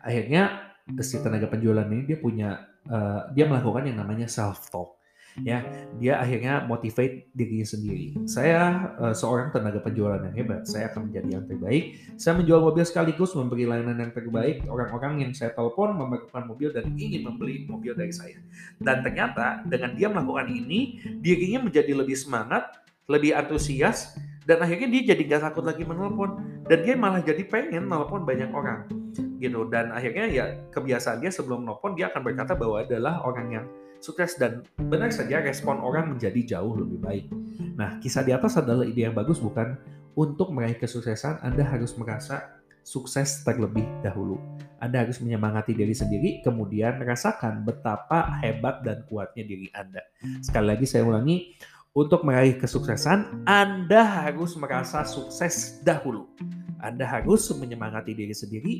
akhirnya 0.00 0.72
si 1.04 1.20
tenaga 1.20 1.46
penjualan 1.46 1.86
ini 1.86 2.08
dia 2.08 2.18
punya 2.18 2.66
uh, 2.88 3.28
dia 3.36 3.46
melakukan 3.46 3.86
yang 3.86 4.00
namanya 4.00 4.26
self 4.26 4.72
talk 4.72 4.99
ya 5.38 5.62
dia 6.02 6.18
akhirnya 6.18 6.66
motivate 6.66 7.30
dirinya 7.30 7.66
sendiri. 7.66 8.18
Saya 8.26 8.90
uh, 8.98 9.14
seorang 9.14 9.54
tenaga 9.54 9.78
penjualan 9.78 10.18
yang 10.26 10.34
hebat. 10.34 10.66
Saya 10.66 10.90
akan 10.90 11.10
menjadi 11.10 11.28
yang 11.38 11.44
terbaik. 11.46 11.84
Saya 12.18 12.34
menjual 12.42 12.60
mobil 12.60 12.84
sekaligus 12.86 13.30
memberi 13.38 13.64
layanan 13.70 13.98
yang 13.98 14.12
terbaik. 14.12 14.66
Orang-orang 14.66 15.22
yang 15.22 15.32
saya 15.36 15.54
telepon 15.54 15.94
memerlukan 15.94 16.44
mobil 16.46 16.74
dan 16.74 16.90
ingin 16.98 17.26
membeli 17.26 17.64
mobil 17.70 17.94
dari 17.94 18.10
saya. 18.10 18.38
Dan 18.82 19.06
ternyata 19.06 19.62
dengan 19.66 19.94
dia 19.94 20.10
melakukan 20.10 20.50
ini 20.50 20.98
dirinya 21.22 21.70
menjadi 21.70 21.92
lebih 21.94 22.16
semangat 22.18 22.80
lebih 23.10 23.34
antusias 23.34 24.14
dan 24.46 24.62
akhirnya 24.62 24.86
dia 24.86 25.14
jadi 25.14 25.22
gak 25.26 25.42
takut 25.50 25.66
lagi 25.66 25.82
menelpon. 25.86 26.62
Dan 26.66 26.86
dia 26.86 26.94
malah 26.94 27.22
jadi 27.22 27.42
pengen 27.46 27.86
menelpon 27.86 28.22
banyak 28.22 28.50
orang 28.50 28.86
gitu. 29.40 29.66
Dan 29.66 29.90
akhirnya 29.90 30.26
ya 30.30 30.44
kebiasaan 30.70 31.18
dia 31.24 31.32
sebelum 31.32 31.64
nelpon 31.66 31.96
dia 31.96 32.12
akan 32.12 32.22
berkata 32.22 32.52
bahwa 32.54 32.82
adalah 32.84 33.24
orang 33.24 33.48
yang 33.50 33.66
sukses 34.00 34.40
dan 34.40 34.64
benar 34.76 35.12
saja 35.12 35.44
respon 35.44 35.78
orang 35.78 36.16
menjadi 36.16 36.58
jauh 36.58 36.74
lebih 36.74 36.98
baik. 36.98 37.26
Nah, 37.76 38.00
kisah 38.00 38.24
di 38.24 38.32
atas 38.32 38.56
adalah 38.56 38.88
ide 38.88 39.06
yang 39.06 39.14
bagus 39.14 39.38
bukan 39.38 39.76
untuk 40.16 40.50
meraih 40.50 40.76
kesuksesan 40.76 41.44
Anda 41.44 41.62
harus 41.62 41.94
merasa 41.94 42.60
sukses 42.80 43.44
terlebih 43.44 43.84
dahulu. 44.00 44.40
Anda 44.80 45.04
harus 45.04 45.20
menyemangati 45.20 45.76
diri 45.76 45.92
sendiri, 45.92 46.40
kemudian 46.40 46.96
merasakan 46.96 47.68
betapa 47.68 48.40
hebat 48.40 48.80
dan 48.80 49.04
kuatnya 49.04 49.44
diri 49.44 49.68
Anda. 49.76 50.00
Sekali 50.40 50.66
lagi 50.72 50.88
saya 50.88 51.04
ulangi, 51.04 51.52
untuk 51.92 52.24
meraih 52.24 52.56
kesuksesan, 52.56 53.44
Anda 53.44 54.00
harus 54.06 54.56
merasa 54.56 55.04
sukses 55.04 55.84
dahulu. 55.84 56.32
Anda 56.80 57.04
harus 57.04 57.48
menyemangati 57.52 58.16
diri 58.16 58.34
sendiri, 58.34 58.74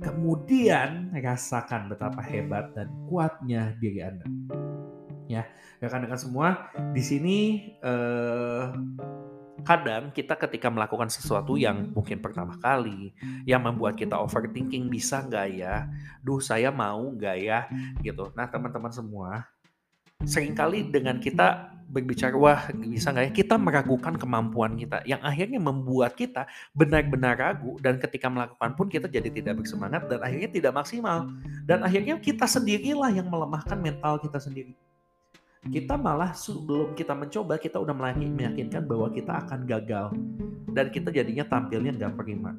kemudian 0.00 1.12
rasakan 1.12 1.92
betapa 1.92 2.20
hebat 2.24 2.72
dan 2.72 2.88
kuatnya 3.08 3.76
diri 3.80 4.00
Anda. 4.02 4.26
Ya, 5.26 5.42
rekan-rekan 5.82 6.20
semua, 6.20 6.70
di 6.94 7.02
sini 7.02 7.38
eh, 7.82 8.64
kadang 9.66 10.14
kita 10.14 10.38
ketika 10.38 10.70
melakukan 10.70 11.10
sesuatu 11.10 11.58
yang 11.58 11.90
mungkin 11.90 12.22
pertama 12.22 12.54
kali, 12.62 13.10
yang 13.42 13.66
membuat 13.66 13.98
kita 13.98 14.14
overthinking 14.14 14.86
bisa 14.86 15.26
nggak 15.26 15.48
ya, 15.58 15.90
duh 16.22 16.38
saya 16.38 16.70
mau 16.70 17.02
nggak 17.10 17.36
ya, 17.42 17.66
gitu. 18.06 18.30
Nah 18.38 18.46
teman-teman 18.46 18.94
semua, 18.94 19.42
sering 20.26 20.58
kali 20.58 20.90
dengan 20.90 21.22
kita 21.22 21.76
berbicara 21.86 22.34
wah 22.34 22.66
bisa 22.74 23.14
nggak 23.14 23.24
ya? 23.30 23.32
Kita 23.32 23.54
meragukan 23.56 24.18
kemampuan 24.18 24.74
kita 24.74 25.06
yang 25.06 25.22
akhirnya 25.22 25.62
membuat 25.62 26.18
kita 26.18 26.50
benar-benar 26.74 27.38
ragu 27.38 27.78
dan 27.78 28.02
ketika 28.02 28.26
melakukan 28.26 28.74
pun 28.74 28.90
kita 28.90 29.06
jadi 29.06 29.30
tidak 29.30 29.62
bersemangat 29.62 30.10
dan 30.10 30.20
akhirnya 30.20 30.50
tidak 30.50 30.72
maksimal. 30.74 31.30
Dan 31.62 31.86
akhirnya 31.86 32.18
kita 32.18 32.44
sendirilah 32.44 33.14
yang 33.14 33.30
melemahkan 33.30 33.78
mental 33.78 34.18
kita 34.18 34.42
sendiri. 34.42 34.74
Kita 35.66 35.98
malah 35.98 36.30
sebelum 36.30 36.94
kita 36.94 37.14
mencoba 37.14 37.58
kita 37.58 37.78
udah 37.82 37.94
meyakinkan 37.94 38.86
bahwa 38.86 39.10
kita 39.10 39.34
akan 39.46 39.66
gagal 39.66 40.14
dan 40.70 40.86
kita 40.94 41.10
jadinya 41.10 41.42
tampilnya 41.42 41.90
nggak 41.96 42.14
prima 42.14 42.54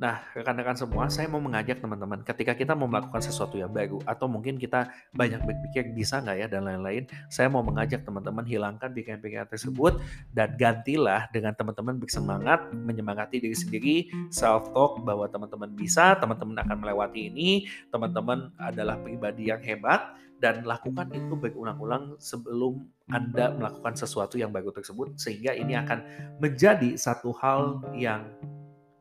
Nah, 0.00 0.24
rekan-rekan 0.32 0.80
semua, 0.80 1.12
saya 1.12 1.28
mau 1.28 1.44
mengajak 1.44 1.84
teman-teman 1.84 2.24
ketika 2.24 2.56
kita 2.56 2.72
mau 2.72 2.88
melakukan 2.88 3.20
sesuatu 3.20 3.60
yang 3.60 3.68
baru 3.68 4.00
atau 4.08 4.32
mungkin 4.32 4.56
kita 4.56 4.88
banyak 5.12 5.44
berpikir 5.44 5.92
bisa 5.92 6.24
nggak 6.24 6.36
ya? 6.40 6.46
dan 6.48 6.64
lain-lain, 6.64 7.04
saya 7.28 7.52
mau 7.52 7.60
mengajak 7.60 8.00
teman-teman 8.08 8.40
hilangkan 8.48 8.88
pikiran-pikiran 8.96 9.44
tersebut 9.52 10.00
dan 10.32 10.56
gantilah 10.56 11.28
dengan 11.28 11.52
teman-teman 11.52 12.00
bersemangat, 12.00 12.72
menyemangati 12.72 13.44
diri 13.44 13.52
sendiri, 13.52 13.96
self 14.32 14.72
talk 14.72 15.04
bahwa 15.04 15.28
teman-teman 15.28 15.68
bisa, 15.76 16.16
teman-teman 16.16 16.56
akan 16.64 16.76
melewati 16.80 17.28
ini, 17.28 17.68
teman-teman 17.92 18.56
adalah 18.56 18.96
pribadi 19.04 19.52
yang 19.52 19.60
hebat 19.60 20.16
dan 20.40 20.64
lakukan 20.64 21.12
itu 21.12 21.36
berulang-ulang 21.36 22.16
sebelum 22.16 22.88
Anda 23.12 23.52
melakukan 23.52 24.00
sesuatu 24.00 24.40
yang 24.40 24.48
baru 24.48 24.72
tersebut 24.72 25.20
sehingga 25.20 25.52
ini 25.52 25.76
akan 25.76 26.00
menjadi 26.40 26.96
satu 26.96 27.36
hal 27.36 27.84
yang 27.92 28.24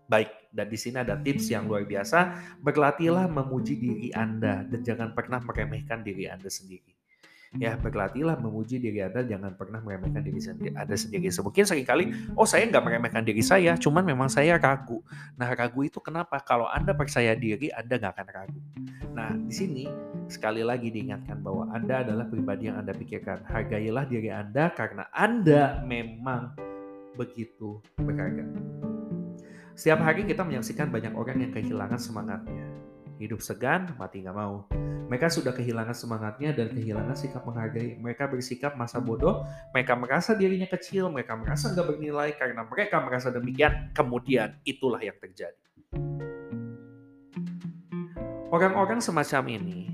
baik 0.10 0.40
dan 0.50 0.66
di 0.66 0.78
sini 0.82 0.98
ada 0.98 1.14
tips 1.14 1.54
yang 1.54 1.70
luar 1.70 1.86
biasa, 1.86 2.34
berlatihlah 2.66 3.30
memuji 3.30 3.78
diri 3.78 4.10
Anda 4.18 4.66
dan 4.66 4.82
jangan 4.82 5.14
pernah 5.14 5.38
meremehkan 5.46 6.02
diri 6.02 6.26
Anda 6.26 6.50
sendiri. 6.50 6.98
Ya, 7.58 7.74
berlatihlah 7.74 8.38
memuji 8.38 8.78
diri 8.78 9.02
Anda, 9.02 9.26
jangan 9.26 9.58
pernah 9.58 9.82
meremehkan 9.82 10.22
diri 10.22 10.38
sendiri, 10.38 10.70
Anda 10.78 10.94
sendiri. 10.94 11.34
Mungkin 11.34 11.66
sering 11.66 11.86
kali, 11.86 12.14
oh 12.38 12.46
saya 12.46 12.70
nggak 12.70 12.86
meremehkan 12.86 13.26
diri 13.26 13.42
saya, 13.42 13.74
cuman 13.74 14.06
memang 14.06 14.30
saya 14.30 14.62
ragu. 14.62 15.02
Nah, 15.34 15.50
ragu 15.58 15.82
itu 15.82 15.98
kenapa? 15.98 16.38
Kalau 16.46 16.70
Anda 16.70 16.94
percaya 16.94 17.34
diri, 17.34 17.74
Anda 17.74 17.98
nggak 17.98 18.14
akan 18.14 18.28
ragu. 18.30 18.62
Nah, 19.18 19.34
di 19.34 19.54
sini 19.54 19.86
sekali 20.30 20.62
lagi 20.62 20.94
diingatkan 20.94 21.42
bahwa 21.42 21.74
Anda 21.74 22.06
adalah 22.06 22.30
pribadi 22.30 22.70
yang 22.70 22.86
Anda 22.86 22.94
pikirkan. 22.94 23.42
Hargailah 23.50 24.06
diri 24.06 24.30
Anda 24.30 24.70
karena 24.70 25.10
Anda 25.10 25.82
memang 25.82 26.54
begitu 27.18 27.82
berharga. 27.98 28.46
Setiap 29.80 30.04
hari 30.04 30.28
kita 30.28 30.44
menyaksikan 30.44 30.92
banyak 30.92 31.16
orang 31.16 31.40
yang 31.40 31.56
kehilangan 31.56 31.96
semangatnya. 31.96 32.68
Hidup 33.16 33.40
segan, 33.40 33.96
mati 33.96 34.20
nggak 34.20 34.36
mau. 34.36 34.68
Mereka 35.08 35.32
sudah 35.32 35.56
kehilangan 35.56 35.96
semangatnya 35.96 36.52
dan 36.52 36.76
kehilangan 36.76 37.16
sikap 37.16 37.48
menghargai. 37.48 37.96
Mereka 37.96 38.28
bersikap 38.28 38.76
masa 38.76 39.00
bodoh, 39.00 39.48
mereka 39.72 39.96
merasa 39.96 40.36
dirinya 40.36 40.68
kecil, 40.68 41.08
mereka 41.08 41.40
merasa 41.40 41.72
nggak 41.72 41.96
bernilai 41.96 42.36
karena 42.36 42.68
mereka 42.68 43.00
merasa 43.00 43.32
demikian. 43.32 43.96
Kemudian 43.96 44.60
itulah 44.68 45.00
yang 45.00 45.16
terjadi. 45.16 45.64
Orang-orang 48.52 49.00
semacam 49.00 49.48
ini 49.48 49.89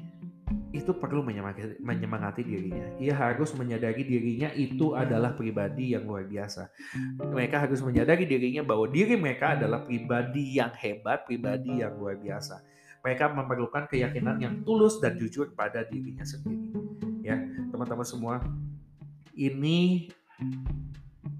itu 0.75 0.91
perlu 0.91 1.23
menyemangati, 1.23 1.79
menyemangati 1.79 2.43
dirinya. 2.43 2.85
Ia 2.99 3.15
harus 3.15 3.55
menyadari 3.55 4.03
dirinya 4.03 4.51
itu 4.51 4.91
adalah 4.91 5.31
pribadi 5.31 5.95
yang 5.95 6.03
luar 6.03 6.27
biasa. 6.27 6.67
Mereka 7.23 7.63
harus 7.63 7.79
menyadari 7.79 8.27
dirinya 8.27 8.61
bahwa 8.67 8.91
diri 8.91 9.15
mereka 9.15 9.55
adalah 9.55 9.87
pribadi 9.87 10.59
yang 10.59 10.75
hebat, 10.75 11.23
pribadi 11.23 11.79
yang 11.79 11.95
luar 11.95 12.19
biasa. 12.19 12.59
Mereka 13.07 13.31
memerlukan 13.31 13.87
keyakinan 13.87 14.41
yang 14.43 14.53
tulus 14.67 14.99
dan 14.99 15.15
jujur 15.15 15.55
pada 15.55 15.87
dirinya 15.87 16.27
sendiri. 16.27 16.75
Ya, 17.23 17.39
teman-teman 17.71 18.05
semua, 18.05 18.43
ini 19.33 20.11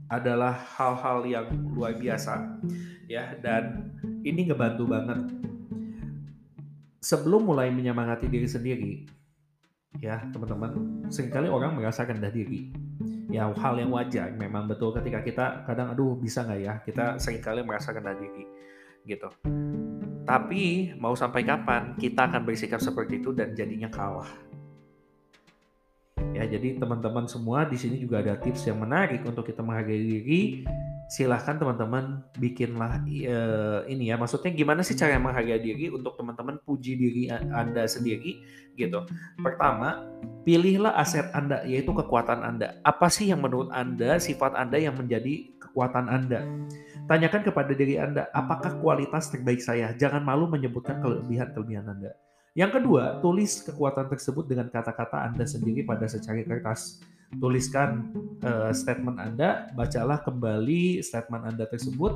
adalah 0.06 0.54
hal-hal 0.78 1.26
yang 1.26 1.48
luar 1.74 1.98
biasa 1.98 2.62
ya 3.10 3.34
dan 3.42 3.90
ini 4.22 4.50
ngebantu 4.50 4.86
banget 4.86 5.20
sebelum 7.02 7.46
mulai 7.50 7.74
menyemangati 7.74 8.30
diri 8.30 8.46
sendiri 8.46 8.94
ya 10.00 10.24
teman-teman. 10.32 11.04
Seringkali 11.12 11.48
orang 11.48 11.76
merasa 11.76 12.04
rendah 12.04 12.32
diri. 12.32 12.72
Ya 13.30 13.50
hal 13.50 13.76
yang 13.80 13.92
wajar. 13.92 14.32
Memang 14.36 14.70
betul 14.70 14.96
ketika 14.96 15.20
kita 15.26 15.46
kadang 15.68 15.92
aduh 15.92 16.16
bisa 16.16 16.46
nggak 16.46 16.60
ya? 16.62 16.74
Kita 16.84 17.20
sering 17.20 17.44
kali 17.44 17.62
merasa 17.62 17.92
rendah 17.92 18.16
diri 18.16 18.46
gitu. 19.06 19.30
Tapi 20.26 20.96
mau 20.98 21.14
sampai 21.14 21.46
kapan 21.46 21.94
kita 22.02 22.26
akan 22.26 22.42
bersikap 22.42 22.82
seperti 22.82 23.22
itu 23.22 23.30
dan 23.32 23.54
jadinya 23.54 23.88
kalah. 23.88 24.30
Ya 26.34 26.44
jadi 26.50 26.76
teman-teman 26.76 27.30
semua 27.30 27.64
di 27.64 27.80
sini 27.80 28.02
juga 28.02 28.20
ada 28.20 28.36
tips 28.36 28.68
yang 28.68 28.82
menarik 28.82 29.24
untuk 29.24 29.48
kita 29.48 29.64
menghargai 29.64 30.02
diri 30.02 30.42
silahkan 31.06 31.62
teman-teman 31.62 32.26
bikinlah 32.42 33.02
uh, 33.06 33.82
ini 33.86 34.10
ya. 34.10 34.16
Maksudnya 34.18 34.52
gimana 34.54 34.82
sih 34.82 34.98
cara 34.98 35.22
menghargai 35.22 35.62
diri 35.62 35.94
untuk 35.94 36.18
teman-teman 36.18 36.58
puji 36.66 36.98
diri 36.98 37.24
anda 37.32 37.86
sendiri 37.86 38.42
gitu. 38.74 39.06
Pertama 39.40 40.04
pilihlah 40.44 40.98
aset 40.98 41.30
anda 41.38 41.62
yaitu 41.64 41.94
kekuatan 41.94 42.42
anda. 42.42 42.82
Apa 42.82 43.08
sih 43.08 43.30
yang 43.30 43.42
menurut 43.46 43.70
anda 43.72 44.18
sifat 44.18 44.58
anda 44.58 44.82
yang 44.82 44.98
menjadi 44.98 45.54
kekuatan 45.62 46.10
anda? 46.10 46.42
Tanyakan 47.06 47.46
kepada 47.46 47.72
diri 47.78 48.02
anda 48.02 48.26
apakah 48.34 48.82
kualitas 48.82 49.30
terbaik 49.30 49.62
saya? 49.62 49.94
Jangan 49.94 50.26
malu 50.26 50.50
menyebutkan 50.50 51.06
kelebihan-kelebihan 51.06 51.86
anda. 51.86 52.18
Yang 52.56 52.80
kedua, 52.80 53.20
tulis 53.20 53.68
kekuatan 53.68 54.08
tersebut 54.08 54.48
dengan 54.48 54.72
kata-kata 54.72 55.28
Anda 55.28 55.44
sendiri 55.44 55.84
pada 55.84 56.08
secari 56.08 56.48
kertas 56.48 57.04
tuliskan 57.34 58.14
uh, 58.46 58.72
statement 58.72 59.18
Anda, 59.18 59.70
bacalah 59.74 60.22
kembali 60.22 61.02
statement 61.02 61.44
Anda 61.50 61.66
tersebut 61.66 62.14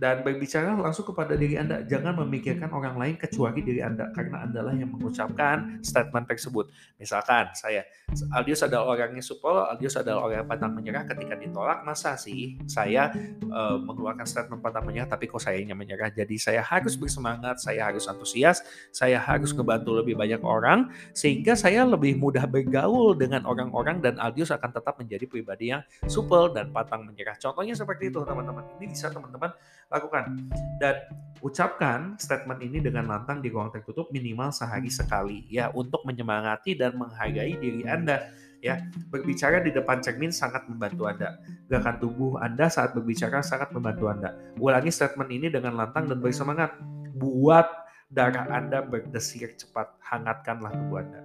dan 0.00 0.24
berbicara 0.24 0.72
langsung 0.80 1.04
kepada 1.04 1.36
diri 1.36 1.60
Anda. 1.60 1.84
Jangan 1.84 2.16
memikirkan 2.24 2.72
orang 2.72 2.96
lain 2.96 3.14
kecuali 3.20 3.60
diri 3.60 3.84
Anda 3.84 4.08
karena 4.16 4.48
Anda 4.48 4.64
lah 4.64 4.72
yang 4.72 4.96
mengucapkan 4.96 5.84
statement 5.84 6.24
tersebut. 6.24 6.72
Misalkan 6.96 7.52
saya, 7.52 7.84
Aldius 8.32 8.64
adalah 8.64 8.96
orangnya 8.96 9.20
supel, 9.20 9.60
Aldius 9.60 10.00
adalah 10.00 10.24
orang 10.24 10.36
yang 10.40 10.48
pantang 10.48 10.72
menyerah 10.72 11.04
ketika 11.04 11.36
ditolak. 11.36 11.84
Masa 11.84 12.16
sih 12.16 12.56
saya 12.64 13.12
uh, 13.52 13.76
mengeluarkan 13.76 14.24
statement 14.24 14.64
pantang 14.64 14.88
menyerah 14.88 15.12
tapi 15.12 15.28
kok 15.28 15.44
sayanya 15.44 15.76
menyerah. 15.76 16.08
Jadi 16.08 16.40
saya 16.40 16.64
harus 16.64 16.96
bersemangat, 16.96 17.60
saya 17.60 17.92
harus 17.92 18.08
antusias, 18.08 18.64
saya 18.96 19.20
harus 19.20 19.52
ngebantu 19.52 20.00
lebih 20.00 20.16
banyak 20.16 20.40
orang 20.40 20.88
sehingga 21.12 21.52
saya 21.52 21.84
lebih 21.84 22.16
mudah 22.16 22.48
bergaul 22.48 23.12
dengan 23.12 23.44
orang-orang 23.44 24.00
dan 24.00 24.16
Aldius 24.16 24.48
akan 24.48 24.72
tetap 24.72 24.96
menjadi 24.96 25.28
pribadi 25.28 25.76
yang 25.76 25.84
supel 26.08 26.48
dan 26.56 26.72
pantang 26.72 27.04
menyerah. 27.04 27.36
Contohnya 27.36 27.76
seperti 27.76 28.08
itu 28.08 28.24
teman-teman. 28.24 28.64
Ini 28.80 28.88
bisa 28.88 29.12
teman-teman 29.12 29.52
lakukan. 29.90 30.38
Dan 30.78 30.96
ucapkan 31.42 32.14
statement 32.16 32.60
ini 32.62 32.78
dengan 32.78 33.10
lantang 33.10 33.42
di 33.42 33.50
ruang 33.50 33.72
tertutup 33.74 34.08
minimal 34.14 34.52
sehari 34.54 34.92
sekali 34.92 35.48
ya 35.48 35.72
untuk 35.72 36.04
menyemangati 36.06 36.76
dan 36.78 36.96
menghargai 36.96 37.58
diri 37.58 37.82
Anda 37.84 38.30
ya. 38.62 38.78
Berbicara 39.10 39.60
di 39.60 39.74
depan 39.74 40.00
cermin 40.00 40.30
sangat 40.30 40.64
membantu 40.70 41.10
Anda. 41.10 41.36
Gerakan 41.66 41.96
tubuh 41.98 42.38
Anda 42.38 42.70
saat 42.70 42.94
berbicara 42.94 43.42
sangat 43.42 43.74
membantu 43.74 44.08
Anda. 44.08 44.30
Ulangi 44.56 44.94
statement 44.94 45.28
ini 45.28 45.50
dengan 45.50 45.76
lantang 45.76 46.06
dan 46.06 46.22
bersemangat 46.22 46.78
buat 47.18 47.66
darah 48.08 48.48
Anda 48.50 48.86
berdesir 48.86 49.58
cepat 49.58 49.98
hangatkanlah 50.06 50.70
tubuh 50.72 51.02
Anda. 51.02 51.22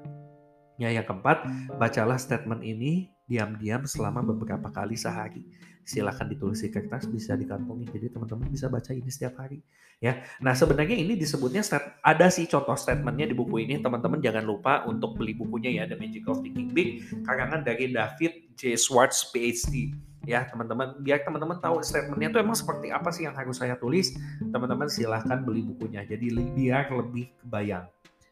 Ya 0.76 0.92
yang 0.92 1.08
keempat 1.08 1.48
bacalah 1.80 2.20
statement 2.20 2.60
ini 2.60 3.16
diam-diam 3.26 3.88
selama 3.88 4.22
beberapa 4.22 4.70
kali 4.70 5.00
sehari. 5.00 5.48
Silahkan 5.86 6.26
ditulis 6.26 6.60
di 6.66 6.74
kertas, 6.74 7.06
bisa 7.06 7.38
dikantongi. 7.38 7.86
Jadi 7.94 8.10
teman-teman 8.10 8.50
bisa 8.50 8.66
baca 8.68 8.90
ini 8.90 9.06
setiap 9.06 9.38
hari. 9.38 9.62
Ya, 10.04 10.26
nah 10.44 10.52
sebenarnya 10.52 10.98
ini 10.98 11.16
disebutnya 11.16 11.64
ada 12.04 12.28
sih 12.28 12.50
contoh 12.50 12.76
statementnya 12.76 13.32
di 13.32 13.36
buku 13.38 13.64
ini. 13.64 13.80
Teman-teman 13.80 14.20
jangan 14.20 14.44
lupa 14.44 14.84
untuk 14.90 15.16
beli 15.16 15.38
bukunya 15.38 15.72
ya, 15.72 15.84
The 15.86 15.96
Magic 15.96 16.26
of 16.26 16.42
Thinking 16.42 16.74
Big, 16.74 17.06
karangan 17.24 17.64
dari 17.64 17.94
David 17.94 18.58
J. 18.58 18.76
Schwartz, 18.76 19.30
PhD 19.32 19.94
ya 20.26 20.42
teman-teman 20.50 20.98
biar 21.06 21.22
teman-teman 21.22 21.62
tahu 21.62 21.86
statementnya 21.86 22.34
itu 22.34 22.42
emang 22.42 22.58
seperti 22.58 22.90
apa 22.90 23.14
sih 23.14 23.30
yang 23.30 23.38
harus 23.38 23.62
saya 23.62 23.78
tulis 23.78 24.18
teman-teman 24.50 24.90
silahkan 24.90 25.46
beli 25.46 25.62
bukunya 25.62 26.02
jadi 26.02 26.34
biar 26.34 26.90
lebih 26.90 27.30
kebayang 27.46 27.86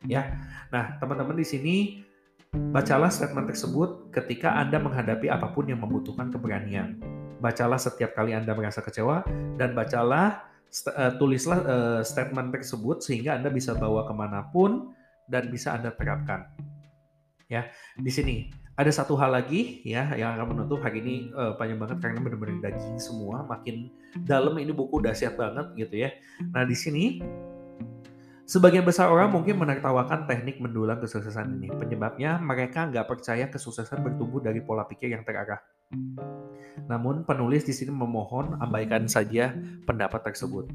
ya 0.10 0.42
nah 0.74 0.98
teman-teman 0.98 1.38
di 1.38 1.46
sini 1.46 1.76
Bacalah 2.54 3.10
statement 3.10 3.50
tersebut 3.50 4.14
ketika 4.14 4.54
Anda 4.54 4.78
menghadapi 4.78 5.26
apa 5.26 5.50
pun 5.58 5.66
yang 5.66 5.82
membutuhkan 5.82 6.30
keberanian. 6.30 7.02
Bacalah 7.44 7.76
setiap 7.76 8.16
kali 8.16 8.32
Anda 8.32 8.56
merasa 8.56 8.80
kecewa 8.80 9.28
dan 9.60 9.76
bacalah 9.76 10.48
uh, 10.96 11.12
tulislah 11.20 11.60
uh, 11.68 12.02
statement 12.08 12.56
tersebut 12.56 13.04
sehingga 13.04 13.36
Anda 13.36 13.52
bisa 13.52 13.76
bawa 13.76 14.08
ke 14.08 14.14
mana 14.16 14.48
pun 14.48 14.96
dan 15.28 15.52
bisa 15.52 15.76
Anda 15.76 15.92
terapkan. 15.92 16.48
Ya, 17.52 17.68
di 18.00 18.08
sini 18.08 18.48
ada 18.74 18.90
satu 18.90 19.14
hal 19.20 19.36
lagi 19.38 19.86
ya 19.86 20.18
yang 20.18 20.34
akan 20.40 20.58
menutup 20.58 20.82
hari 20.82 21.04
ini 21.06 21.16
uh, 21.38 21.54
panjang 21.54 21.78
banget 21.78 22.02
karena 22.02 22.20
benar-benar 22.24 22.72
daging 22.72 22.98
semua, 22.98 23.46
makin 23.46 23.94
dalam 24.26 24.58
ini 24.58 24.74
buku 24.74 25.04
dahsyat 25.04 25.38
banget 25.38 25.68
gitu 25.78 26.08
ya. 26.08 26.10
Nah 26.50 26.66
di 26.66 26.74
sini 26.74 27.22
Sebagian 28.44 28.84
besar 28.84 29.08
orang 29.08 29.32
mungkin 29.32 29.56
menertawakan 29.56 30.28
teknik 30.28 30.60
mendulang 30.60 31.00
kesuksesan 31.00 31.64
ini. 31.64 31.72
Penyebabnya 31.72 32.44
mereka 32.44 32.92
nggak 32.92 33.08
percaya 33.08 33.48
kesuksesan 33.48 34.04
bertumbuh 34.04 34.44
dari 34.44 34.60
pola 34.60 34.84
pikir 34.84 35.16
yang 35.16 35.24
terarah. 35.24 35.64
Namun 36.92 37.24
penulis 37.24 37.64
di 37.64 37.72
sini 37.72 37.96
memohon 37.96 38.60
abaikan 38.60 39.08
saja 39.08 39.56
pendapat 39.88 40.28
tersebut. 40.28 40.68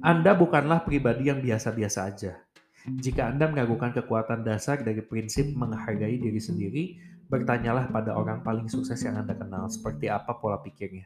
Anda 0.00 0.32
bukanlah 0.32 0.88
pribadi 0.88 1.28
yang 1.28 1.44
biasa-biasa 1.44 2.08
aja. 2.08 2.40
Jika 2.88 3.28
Anda 3.28 3.44
meragukan 3.44 3.92
kekuatan 3.92 4.40
dasar 4.40 4.80
dari 4.80 5.04
prinsip 5.04 5.52
menghargai 5.52 6.16
diri 6.16 6.40
sendiri, 6.40 6.84
bertanyalah 7.28 7.92
pada 7.92 8.16
orang 8.16 8.40
paling 8.40 8.72
sukses 8.72 8.96
yang 9.04 9.20
Anda 9.20 9.36
kenal, 9.36 9.68
seperti 9.68 10.08
apa 10.08 10.40
pola 10.40 10.56
pikirnya. 10.64 11.04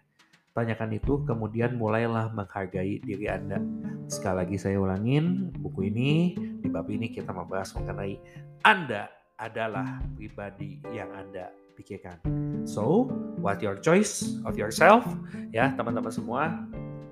Tanyakan 0.55 0.95
itu, 0.95 1.19
kemudian 1.27 1.75
mulailah 1.75 2.31
menghargai 2.31 3.03
diri 3.03 3.27
Anda. 3.27 3.59
Sekali 4.07 4.47
lagi 4.47 4.55
saya 4.55 4.79
ulangin, 4.79 5.51
buku 5.59 5.91
ini, 5.91 6.39
di 6.63 6.71
bab 6.71 6.87
ini 6.87 7.11
kita 7.11 7.35
membahas 7.35 7.75
mengenai 7.75 8.23
Anda 8.63 9.11
adalah 9.35 9.99
pribadi 10.15 10.79
yang 10.95 11.11
Anda 11.11 11.51
pikirkan. 11.75 12.23
So, 12.71 13.11
what 13.43 13.59
your 13.67 13.83
choice 13.83 14.39
of 14.47 14.55
yourself? 14.55 15.03
Ya, 15.51 15.75
teman-teman 15.75 16.15
semua, 16.15 16.55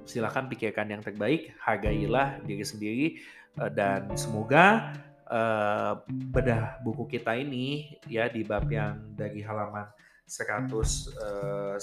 silakan 0.07 0.47
pikirkan 0.47 0.95
yang 0.95 1.03
terbaik, 1.03 1.51
hargailah 1.59 2.39
diri 2.47 2.63
sendiri, 2.63 3.07
eh, 3.59 3.71
dan 3.75 4.07
semoga 4.15 4.95
uh, 5.27 5.99
bedah 6.31 6.79
buku 6.87 7.19
kita 7.19 7.35
ini 7.35 7.99
ya 8.07 8.31
di 8.31 8.47
bab 8.47 8.71
yang 8.71 9.03
dari 9.19 9.43
halaman 9.43 9.91
119 10.27 11.19
eh, 11.19 11.77